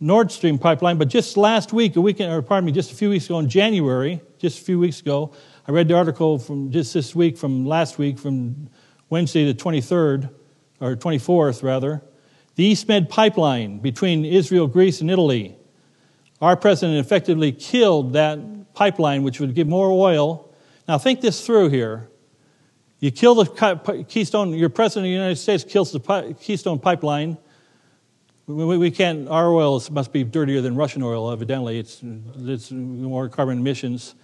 [0.00, 0.98] Nord Stream pipeline.
[0.98, 3.48] But just last week, a weekend, or pardon me, just a few weeks ago in
[3.48, 5.32] January, just a few weeks ago,
[5.66, 8.68] I read the article from just this week, from last week, from
[9.08, 10.30] Wednesday the 23rd,
[10.80, 12.02] or 24th rather.
[12.56, 15.56] The East Med pipeline between Israel, Greece, and Italy.
[16.40, 20.52] Our president effectively killed that pipeline, which would give more oil.
[20.86, 22.10] Now, think this through here.
[23.00, 27.38] You kill the Keystone, your president of the United States kills the Keystone pipeline.
[28.46, 31.78] We, can't, our oil must be dirtier than Russian oil, evidently.
[31.78, 32.00] It's,
[32.36, 34.14] it's more carbon emissions.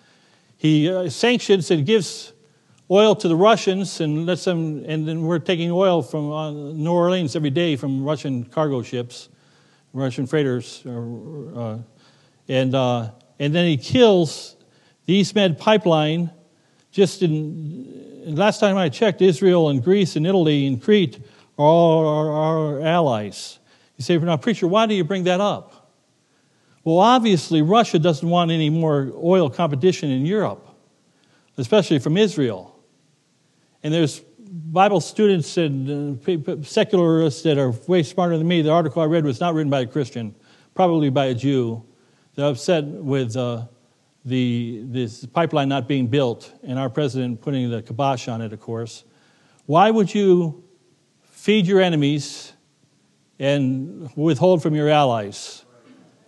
[0.59, 2.35] He uh, sanctions and gives
[2.91, 6.91] oil to the Russians and lets them, and then we're taking oil from uh, New
[6.91, 9.29] Orleans every day from Russian cargo ships,
[9.93, 10.85] Russian freighters.
[10.85, 11.79] Uh,
[12.49, 14.57] and, uh, and then he kills
[15.07, 16.31] the East Med pipeline.
[16.91, 21.21] Just in, last time I checked, Israel and Greece and Italy and Crete
[21.57, 23.61] are all our, our allies.
[23.97, 25.93] You say, now, preacher, why do you bring that up?
[26.83, 30.67] Well, obviously, Russia doesn't want any more oil competition in Europe,
[31.57, 32.80] especially from Israel.
[33.83, 38.63] And there's Bible students and uh, secularists that are way smarter than me.
[38.63, 40.35] The article I read was not written by a Christian,
[40.75, 41.85] probably by a Jew.
[42.35, 43.67] They're upset with uh,
[44.25, 48.61] the, this pipeline not being built and our president putting the kibosh on it, of
[48.61, 49.05] course.
[49.67, 50.65] Why would you
[51.41, 52.53] feed your enemies
[53.39, 55.65] and withhold from your allies.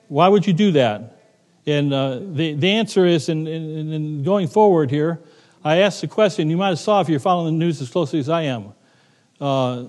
[0.08, 1.20] Why would you do that?
[1.66, 5.20] And uh, the, the answer is, in, in, in, going forward here,
[5.64, 8.18] I asked the question, you might have saw if you're following the news as closely
[8.18, 8.72] as I am.
[9.40, 9.84] Uh,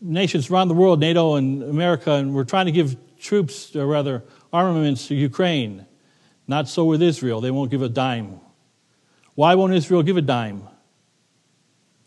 [0.00, 4.22] nations around the world, NATO and America, and we're trying to give troops, or rather
[4.52, 5.86] armaments to Ukraine.
[6.46, 7.40] Not so with Israel.
[7.40, 8.40] They won't give a dime.
[9.34, 10.68] Why won't Israel give a dime?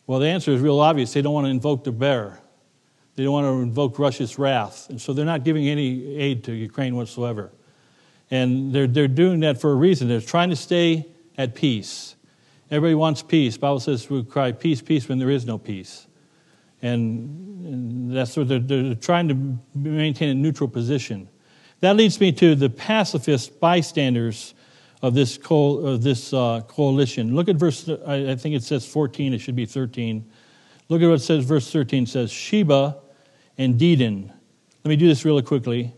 [0.06, 1.14] Well, the answer is real obvious.
[1.14, 2.40] They don't want to invoke the bear.
[3.16, 4.90] They don't want to invoke Russia's wrath.
[4.90, 7.52] And so they're not giving any aid to Ukraine whatsoever.
[8.30, 10.08] And they're, they're doing that for a reason.
[10.08, 12.16] They're trying to stay at peace.
[12.70, 13.54] Everybody wants peace.
[13.54, 16.08] The Bible says we cry peace, peace when there is no peace.
[16.82, 21.30] And, and that's what they're, they're trying to maintain a neutral position.
[21.80, 24.54] That leads me to the pacifist bystanders
[25.02, 27.36] of this, co- of this uh, coalition.
[27.36, 30.30] Look at verse, I, I think it says 14, it should be 13.
[30.90, 32.98] Look at what it says, verse 13 says, Sheba
[33.58, 34.30] and Dedan.
[34.84, 35.94] Let me do this really quickly.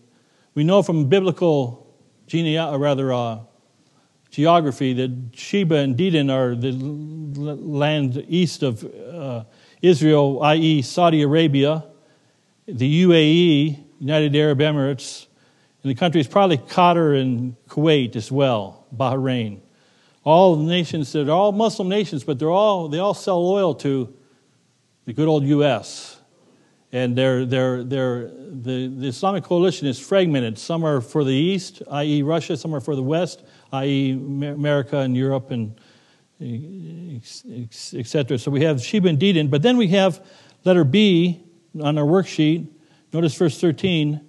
[0.54, 1.96] We know from biblical
[2.28, 3.40] genea- or rather, uh,
[4.30, 9.44] geography that Sheba and Dedan are the land east of uh,
[9.82, 11.86] Israel, i.e., Saudi Arabia,
[12.68, 15.26] the UAE, United Arab Emirates,
[15.84, 19.62] and the countries probably Qatar and Kuwait as well, Bahrain.
[20.24, 24.14] All nations that are all Muslim nations, but they're all they all sell oil to
[25.06, 26.20] the good old U.S
[26.92, 30.58] and they're, they're, they're, the, the Islamic coalition is fragmented.
[30.58, 35.16] Some are for the East, i.e., Russia, some are for the West, i.e., America and
[35.16, 35.80] Europe, and
[37.94, 38.38] etc.
[38.38, 40.26] So we have Sheba and Dedan, but then we have
[40.64, 41.44] letter B
[41.82, 42.68] on our worksheet.
[43.12, 44.22] Notice verse 13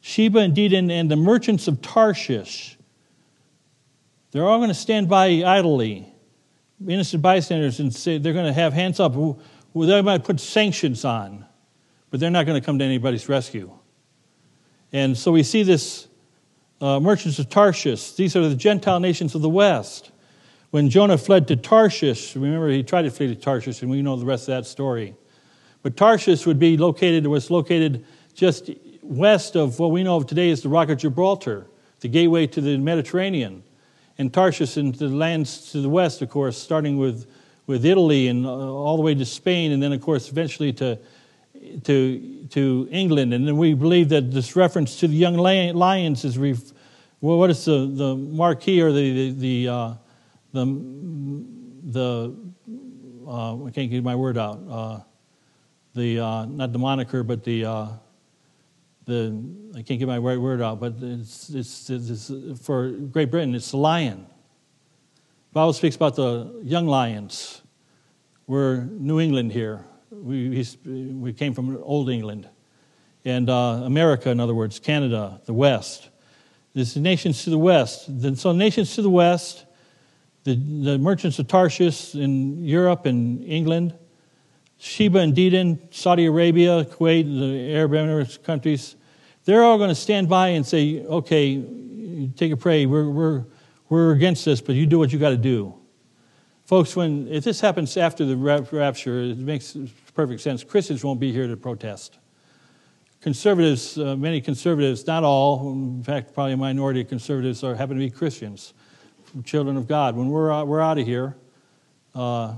[0.00, 2.76] Sheba and Dedan and the merchants of Tarshish.
[4.32, 6.12] They're all going to stand by idly,
[6.86, 9.14] innocent bystanders, and say they're going to have hands up.
[9.14, 9.38] Well,
[9.74, 11.46] They might put sanctions on
[12.12, 13.72] but they're not going to come to anybody's rescue.
[14.92, 16.06] And so we see this
[16.82, 18.12] uh, merchants of Tarshish.
[18.12, 20.10] These are the Gentile nations of the West.
[20.70, 24.16] When Jonah fled to Tarshish, remember he tried to flee to Tarshish, and we know
[24.16, 25.14] the rest of that story.
[25.82, 28.04] But Tarshish would be located, was located
[28.34, 28.70] just
[29.02, 31.66] west of what we know of today as the Rock of Gibraltar,
[32.00, 33.62] the gateway to the Mediterranean.
[34.18, 37.30] And Tarshish and the lands to the west, of course, starting with,
[37.66, 40.98] with Italy and uh, all the way to Spain, and then, of course, eventually to
[41.84, 43.34] to, to England.
[43.34, 46.60] And then we believe that this reference to the young lions is, ref,
[47.20, 49.94] well, what is the, the marquee or the, the, the, uh,
[50.52, 50.64] the,
[51.84, 52.36] the
[53.26, 54.60] uh, I can't get my word out.
[54.68, 55.00] Uh,
[55.94, 57.88] the, uh, not the moniker, but the, uh,
[59.04, 59.42] the,
[59.76, 63.70] I can't get my right word out, but it's, it's, it's, for Great Britain, it's
[63.70, 64.26] the lion.
[65.50, 67.62] The Bible speaks about the young lions.
[68.46, 69.84] We're New England here.
[70.12, 72.48] We, we came from Old England.
[73.24, 76.10] And uh, America, in other words, Canada, the West.
[76.74, 78.06] There's the nations to the West.
[78.08, 79.64] Then, So, nations to the West,
[80.44, 83.94] the, the merchants of Tarshish in Europe and England,
[84.78, 88.96] Sheba and Dedan, Saudi Arabia, Kuwait, the Arab Emirates countries,
[89.44, 91.64] they're all going to stand by and say, okay,
[92.36, 92.86] take a pray.
[92.86, 93.44] We're, we're,
[93.88, 95.74] we're against this, but you do what you got to do.
[96.64, 99.76] Folks, when if this happens after the rapture, it makes
[100.14, 100.64] perfect sense.
[100.64, 102.18] Christians won't be here to protest.
[103.20, 107.96] Conservatives, uh, many conservatives, not all, in fact, probably a minority of conservatives are happen
[107.96, 108.74] to be Christians,
[109.44, 110.16] children of God.
[110.16, 111.36] When we're, we're out of here,
[112.14, 112.54] uh,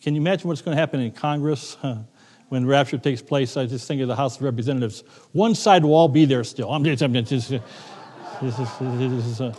[0.00, 1.76] can you imagine what's going to happen in Congress
[2.48, 3.56] when rapture takes place?
[3.56, 5.04] I just think of the House of Representatives.
[5.32, 6.72] One side will all be there still.
[6.72, 9.54] I'm just, I'm just, this is, this is, uh,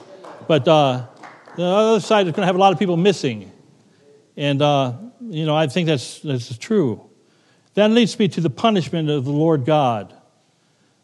[0.48, 1.06] but uh,
[1.56, 3.52] the other side is going to have a lot of people missing.
[4.36, 7.08] And, uh, you know, I think that's, that's true.
[7.78, 10.12] That leads me to the punishment of the Lord God.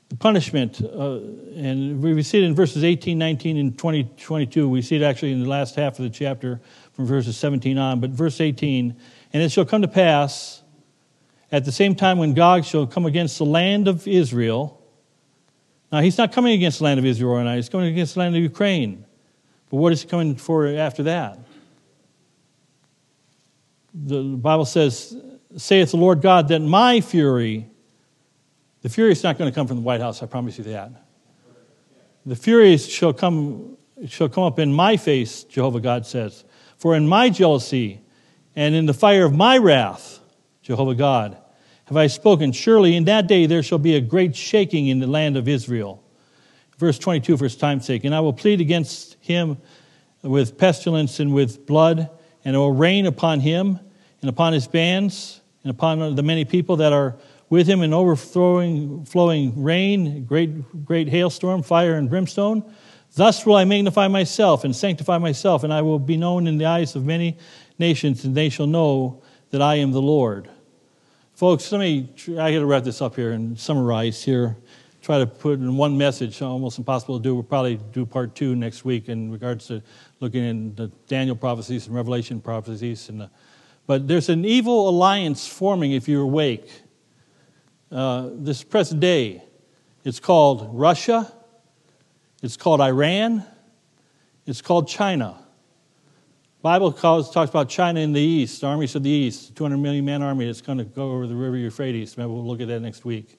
[0.10, 1.20] The punishment, uh,
[1.56, 4.68] and we see it in verses 18, 19, and 20, 22.
[4.68, 6.60] We see it actually in the last half of the chapter
[6.94, 8.00] from verses 17 on.
[8.00, 8.96] But verse 18,
[9.34, 10.64] and it shall come to pass
[11.52, 14.82] at the same time when Gog shall come against the land of Israel.
[15.92, 18.22] Now, he's not coming against the land of Israel right now, he's coming against the
[18.22, 19.06] land of Ukraine.
[19.70, 21.38] But what is he coming for after that?
[23.94, 25.16] The Bible says,
[25.58, 27.70] saith the Lord God, that my fury,
[28.82, 30.92] the fury is not going to come from the White House, I promise you that.
[32.26, 33.78] The fury shall come,
[34.08, 36.44] shall come up in my face, Jehovah God says.
[36.78, 38.02] For in my jealousy
[38.56, 40.20] and in the fire of my wrath,
[40.62, 41.38] Jehovah God,
[41.86, 42.52] have I spoken.
[42.54, 46.02] Surely in that day there shall be a great shaking in the land of Israel.
[46.78, 48.04] Verse 22 for his time's sake.
[48.06, 49.58] And I will plead against him
[50.22, 52.10] with pestilence and with blood,
[52.46, 53.80] and it will rain upon him
[54.22, 57.16] and upon his bands and upon the many people that are
[57.50, 62.64] with him in overflowing flowing rain, great, great hailstorm, fire, and brimstone.
[63.16, 66.66] Thus will I magnify myself and sanctify myself, and I will be known in the
[66.66, 67.38] eyes of many
[67.78, 70.50] nations, and they shall know that I am the Lord.
[71.36, 72.10] Folks, let me,
[72.40, 74.58] I got to wrap this up here and summarize here.
[75.02, 77.36] Try to put in one message, almost impossible to do.
[77.36, 79.84] We'll probably do part two next week in regards to
[80.22, 83.10] looking in the Daniel prophecies and Revelation prophecies.
[83.10, 83.30] And the,
[83.86, 86.70] but there's an evil alliance forming if you're awake.
[87.92, 89.44] Uh, this present day,
[90.04, 91.32] it's called Russia,
[92.42, 93.46] it's called Iran,
[94.46, 95.38] it's called China.
[96.62, 100.22] Bible calls, talks about China in the east, armies of the east, 200 million man
[100.22, 102.18] army that's going to go over the river Euphrates.
[102.18, 103.38] Maybe we'll look at that next week.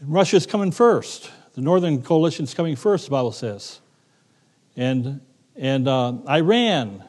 [0.00, 1.30] And Russia's coming first.
[1.52, 3.80] The northern coalition's coming first, the Bible says.
[4.74, 5.20] And,
[5.54, 7.04] and uh, Iran,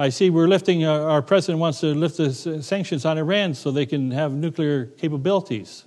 [0.00, 3.70] I see we're lifting, uh, our president wants to lift the sanctions on Iran so
[3.70, 5.84] they can have nuclear capabilities.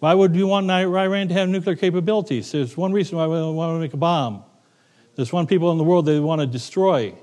[0.00, 2.50] Why would you want Iran to have nuclear capabilities?
[2.50, 4.42] There's one reason why we want to make a bomb.
[5.14, 7.14] There's one people in the world they want to destroy.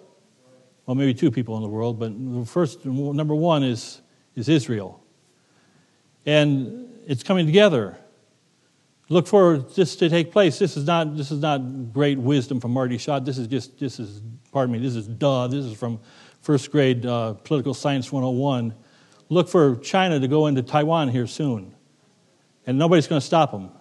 [0.86, 4.00] Well, maybe two people in the world, but the first, number one is,
[4.38, 5.04] is Israel.
[6.26, 7.98] And it's coming together.
[9.10, 10.60] Look for this to take place.
[10.60, 13.26] This is not, this is not great wisdom from Marty Shott.
[13.26, 15.48] This is just, this is, pardon me, this is duh.
[15.48, 16.00] This is from
[16.42, 18.74] first grade uh, political science 101.
[19.30, 21.76] Look for China to go into Taiwan here soon.
[22.66, 23.72] And nobody's going to stop them.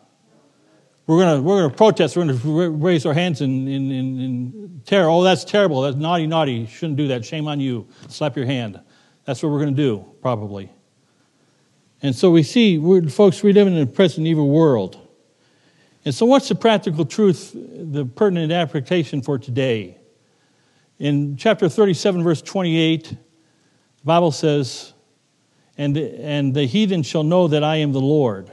[1.07, 2.17] We're going to, we're to protest.
[2.17, 5.09] We're going to raise our hands in, in, in, in terror.
[5.09, 5.83] Oh, that's terrible.
[5.83, 6.67] That's naughty, naughty.
[6.67, 7.25] Shouldn't do that.
[7.25, 7.89] Shame on you.
[8.09, 8.81] Slap your hand.
[9.25, 10.73] That's what we're going to do, probably.
[12.03, 15.02] And so we see, folks, we live in a present evil world.
[16.05, 19.99] And so, what's the practical truth, the pertinent application for today?
[20.99, 23.17] In chapter 37, verse 28, the
[24.05, 24.93] Bible says,
[25.79, 28.51] and, and the heathen shall know that I am the Lord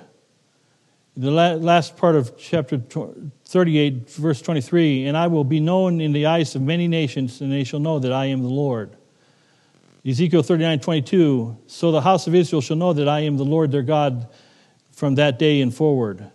[1.19, 6.27] the last part of chapter 38, verse 23, and I will be known in the
[6.27, 8.95] eyes of many nations, and they shall know that I am the Lord.
[10.05, 13.69] Ezekiel 39, 22, so the house of Israel shall know that I am the Lord
[13.69, 14.29] their God
[14.91, 16.31] from that day and forward.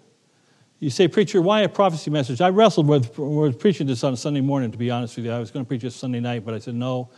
[0.84, 2.42] You say, Preacher, why a prophecy message?
[2.42, 5.32] I wrestled with, with preaching this on Sunday morning, to be honest with you.
[5.32, 7.08] I was going to preach this Sunday night, but I said, No,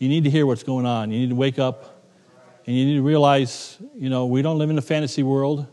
[0.00, 1.12] you need to hear what's going on.
[1.12, 2.02] You need to wake up
[2.66, 5.68] And you need to realize, you know, we don't live in a fantasy world.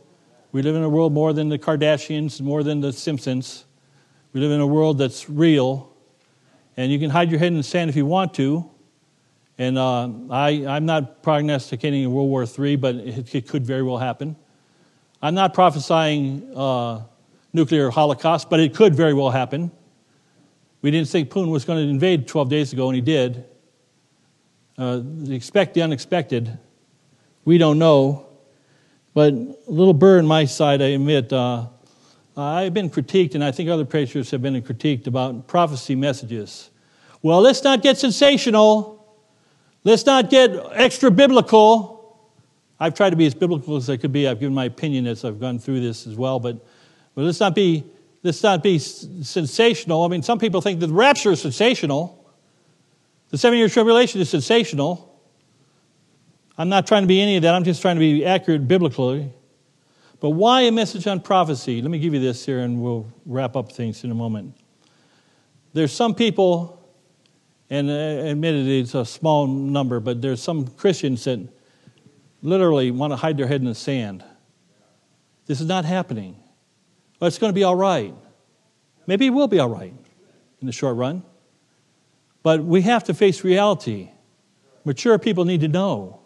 [0.51, 3.65] We live in a world more than the Kardashians, more than the Simpsons.
[4.33, 5.91] We live in a world that's real.
[6.77, 8.69] And you can hide your head in the sand if you want to.
[9.57, 13.97] And uh, I, I'm not prognosticating World War III, but it, it, could very well
[13.97, 14.35] happen.
[15.19, 17.01] I'm not prophesying uh,
[17.53, 19.71] nuclear holocaust, but it could very well happen.
[20.81, 23.45] We didn't think Putin was going to invade 12 days ago, and he did.
[24.77, 26.57] Uh, expect the unexpected.
[27.45, 28.25] We don't know.
[29.13, 31.67] But a little burr in my side, I admit, uh,
[32.35, 36.71] I've been critiqued, and I think other preachers have been critiqued about prophecy messages.
[37.21, 39.15] Well, let's not get sensational.
[39.83, 42.19] Let's not get extra biblical.
[42.79, 44.27] I've tried to be as biblical as I could be.
[44.27, 46.57] I've given my opinion as I've gone through this as well, but,
[47.15, 47.83] but let's not be
[48.23, 50.03] let's not be sensational.
[50.03, 52.19] I mean, some people think that the rapture is sensational.
[53.29, 55.09] The seven year tribulation is sensational.
[56.57, 57.55] I'm not trying to be any of that.
[57.55, 59.31] I'm just trying to be accurate biblically.
[60.19, 61.81] But why a message on prophecy?
[61.81, 64.55] Let me give you this here and we'll wrap up things in a moment.
[65.73, 66.79] There's some people,
[67.69, 71.39] and uh, admittedly it's a small number, but there's some Christians that
[72.43, 74.23] literally want to hide their head in the sand.
[75.47, 76.37] This is not happening.
[77.23, 78.13] Well, it's going to be all right.
[79.07, 79.93] Maybe it will be all right
[80.59, 81.23] in the short run.
[82.41, 84.09] But we have to face reality.
[84.83, 86.19] Mature people need to know.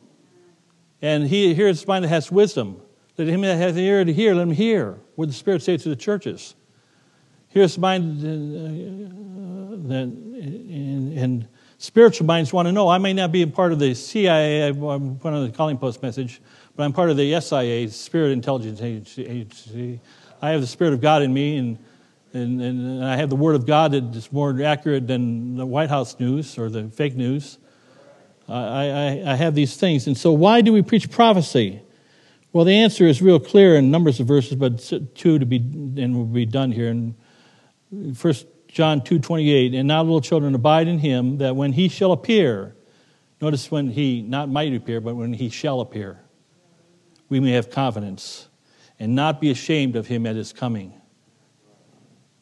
[1.00, 2.82] And he here's the mind that has wisdom.
[3.16, 5.84] Let him that has the ear to hear, let him hear what the Spirit says
[5.84, 6.56] to the churches.
[7.50, 12.89] Here's the mind uh, that, and, and, spiritual minds want to know.
[12.89, 16.02] I may not be a part of the CIA, I'm part of the calling post
[16.02, 16.41] message,
[16.76, 20.02] but I'm part of the SIA, Spirit Intelligence Agency.
[20.42, 21.78] I have the Spirit of God in me, and,
[22.34, 25.90] and, and I have the Word of God that is more accurate than the White
[25.90, 27.58] House news or the fake news.
[28.48, 30.08] I, I, I have these things.
[30.08, 31.82] And so, why do we preach prophecy?
[32.54, 34.80] Well, the answer is real clear in numbers of verses, but
[35.16, 36.90] two to be, and we'll be done here.
[36.90, 37.16] In
[38.14, 42.12] First John 2 28, and now, little children, abide in him, that when he shall
[42.12, 42.76] appear,
[43.42, 46.20] notice when he not might appear, but when he shall appear,
[47.28, 48.47] we may have confidence
[49.00, 50.93] and not be ashamed of him at his coming.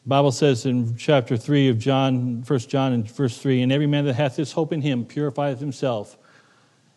[0.04, 3.86] The Bible says in chapter 3 of John, 1 John and verse 3, and every
[3.86, 6.16] man that hath this hope in him purifieth himself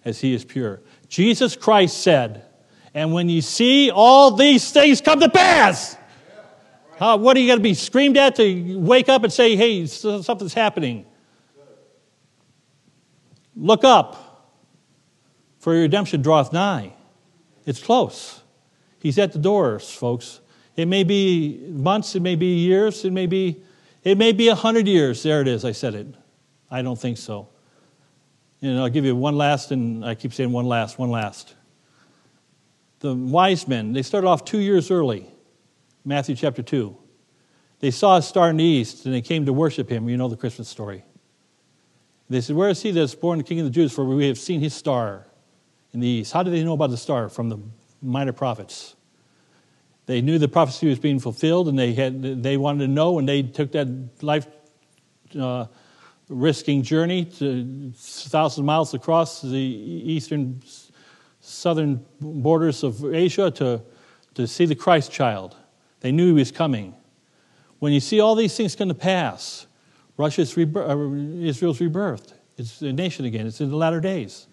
[0.06, 0.82] as he is pure.
[1.08, 2.46] Jesus Christ said,
[2.94, 5.98] and when you see all these things come to pass,
[7.00, 9.86] uh, what are you going to be screamed at to wake up and say, hey,
[9.86, 11.06] something's happening?
[13.56, 14.54] Look up,
[15.60, 16.94] for your redemption draweth nigh.
[17.66, 18.39] It's close.
[19.00, 20.42] He's at the doors, folks.
[20.76, 23.64] It may be months, it may be years, it may be
[24.04, 25.24] it may be a hundred years.
[25.24, 25.66] There it is.
[25.66, 26.08] I said it.
[26.72, 27.50] I don't think so.
[28.62, 31.56] And I'll give you one last, and I keep saying one last, one last.
[33.00, 35.26] The wise men, they started off two years early,
[36.04, 36.96] Matthew chapter 2.
[37.80, 40.10] They saw a star in the east, and they came to worship him.
[40.10, 41.04] You know the Christmas story.
[42.30, 43.94] They said, Where is he that's born the King of the Jews?
[43.94, 45.26] For we have seen his star
[45.94, 46.34] in the east.
[46.34, 47.30] How did they know about the star?
[47.30, 47.58] From the
[48.02, 48.96] minor prophets.
[50.06, 53.30] They knew the prophecy was being fulfilled, and they had they wanted to know, and
[53.30, 53.88] they took that
[54.22, 54.48] life
[55.40, 55.66] uh,
[56.30, 60.62] risking journey to thousands of miles across the eastern
[61.42, 63.82] southern borders of Asia to,
[64.36, 65.56] to see the Christ child.
[66.02, 66.96] They knew he was coming.
[67.80, 69.68] When you see all these things come to pass,
[70.18, 72.34] Russia's rebirth, uh, Israel's rebirthed.
[72.58, 73.48] It's a nation again.
[73.48, 74.48] It's in the latter days.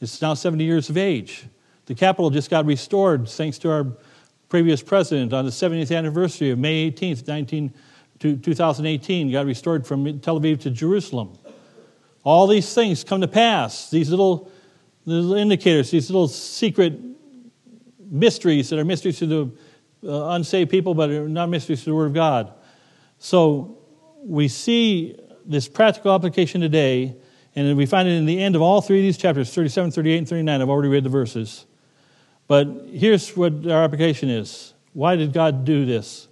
[0.00, 1.46] It's now 70 years of age.
[1.86, 3.86] The capital just got restored thanks to our
[4.48, 7.72] previous president on the 70th anniversary of May 18th, 19,
[8.18, 11.38] 2018, got restored from Tel Aviv to Jerusalem.
[12.22, 14.50] All these things come to pass, these little,
[15.06, 17.00] little indicators, these little secret
[18.10, 19.52] mysteries that are mysteries to the
[20.04, 22.52] uh, unsaved people, but are not mysteries to the Word of God.
[23.18, 23.78] So
[24.22, 25.16] we see
[25.46, 27.16] this practical application today,
[27.54, 30.18] and we find it in the end of all three of these chapters 37, 38,
[30.18, 30.62] and 39.
[30.62, 31.66] I've already read the verses.
[32.50, 36.26] But here's what our application is why did God do this?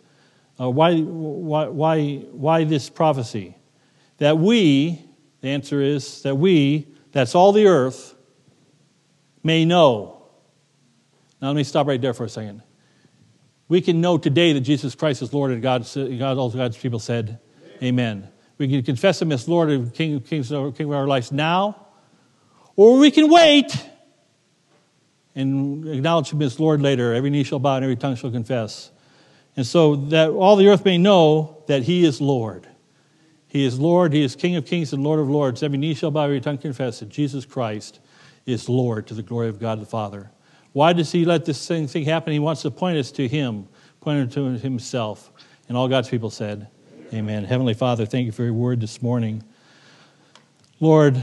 [0.58, 3.56] Uh, why, why, why, why this prophecy?
[4.16, 5.00] That we,
[5.42, 8.16] the answer is that we, that's all the earth,
[9.44, 10.24] may know.
[11.40, 12.64] Now let me stop right there for a second.
[13.68, 16.98] We can know today that Jesus Christ is Lord and God, God all God's people
[16.98, 17.38] said,
[17.80, 18.16] Amen.
[18.16, 18.28] Amen.
[18.58, 21.86] We can confess Him as Lord and King, King, King of our lives now,
[22.74, 23.72] or we can wait
[25.38, 27.14] and acknowledge him as Lord later.
[27.14, 28.90] Every knee shall bow and every tongue shall confess.
[29.56, 32.66] And so that all the earth may know that he is Lord.
[33.46, 35.62] He is Lord, he is King of kings and Lord of lords.
[35.62, 38.00] Every knee shall bow, and every tongue confess that Jesus Christ
[38.46, 40.30] is Lord to the glory of God the Father.
[40.72, 42.32] Why does he let this thing, thing happen?
[42.32, 43.68] He wants to point us to him,
[44.00, 45.32] point us to himself.
[45.68, 46.68] And all God's people said,
[47.08, 47.18] Amen.
[47.18, 47.44] Amen.
[47.44, 49.42] Heavenly Father, thank you for your word this morning.
[50.78, 51.22] Lord,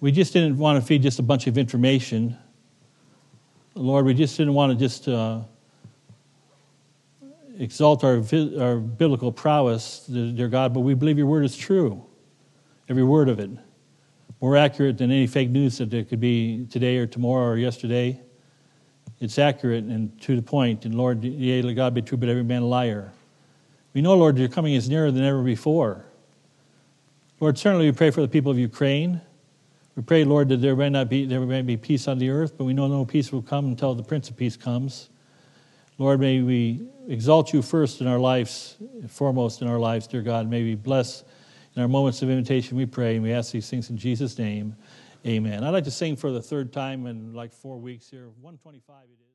[0.00, 2.36] we just didn't want to feed just a bunch of information.
[3.74, 5.40] Lord, we just didn't want to just uh,
[7.58, 8.22] exalt our,
[8.58, 12.04] our biblical prowess, dear God, but we believe your word is true,
[12.88, 13.50] every word of it.
[14.40, 18.18] More accurate than any fake news that there could be today or tomorrow or yesterday.
[19.20, 20.86] It's accurate and to the point.
[20.86, 23.12] And Lord, yea, let God be true, but every man a liar.
[23.92, 26.06] We know, Lord, your coming is nearer than ever before.
[27.38, 29.20] Lord, certainly we pray for the people of Ukraine.
[29.96, 32.56] We pray, Lord, that there may not be there may be peace on the earth,
[32.56, 35.10] but we know no peace will come until the Prince of Peace comes.
[35.98, 38.76] Lord, may we exalt you first in our lives,
[39.08, 40.48] foremost in our lives, dear God.
[40.48, 41.24] May we bless
[41.76, 44.76] in our moments of invitation, we pray, and we ask these things in Jesus' name.
[45.26, 45.62] Amen.
[45.62, 48.28] I'd like to sing for the third time in like four weeks here.
[48.40, 49.29] 125 it is.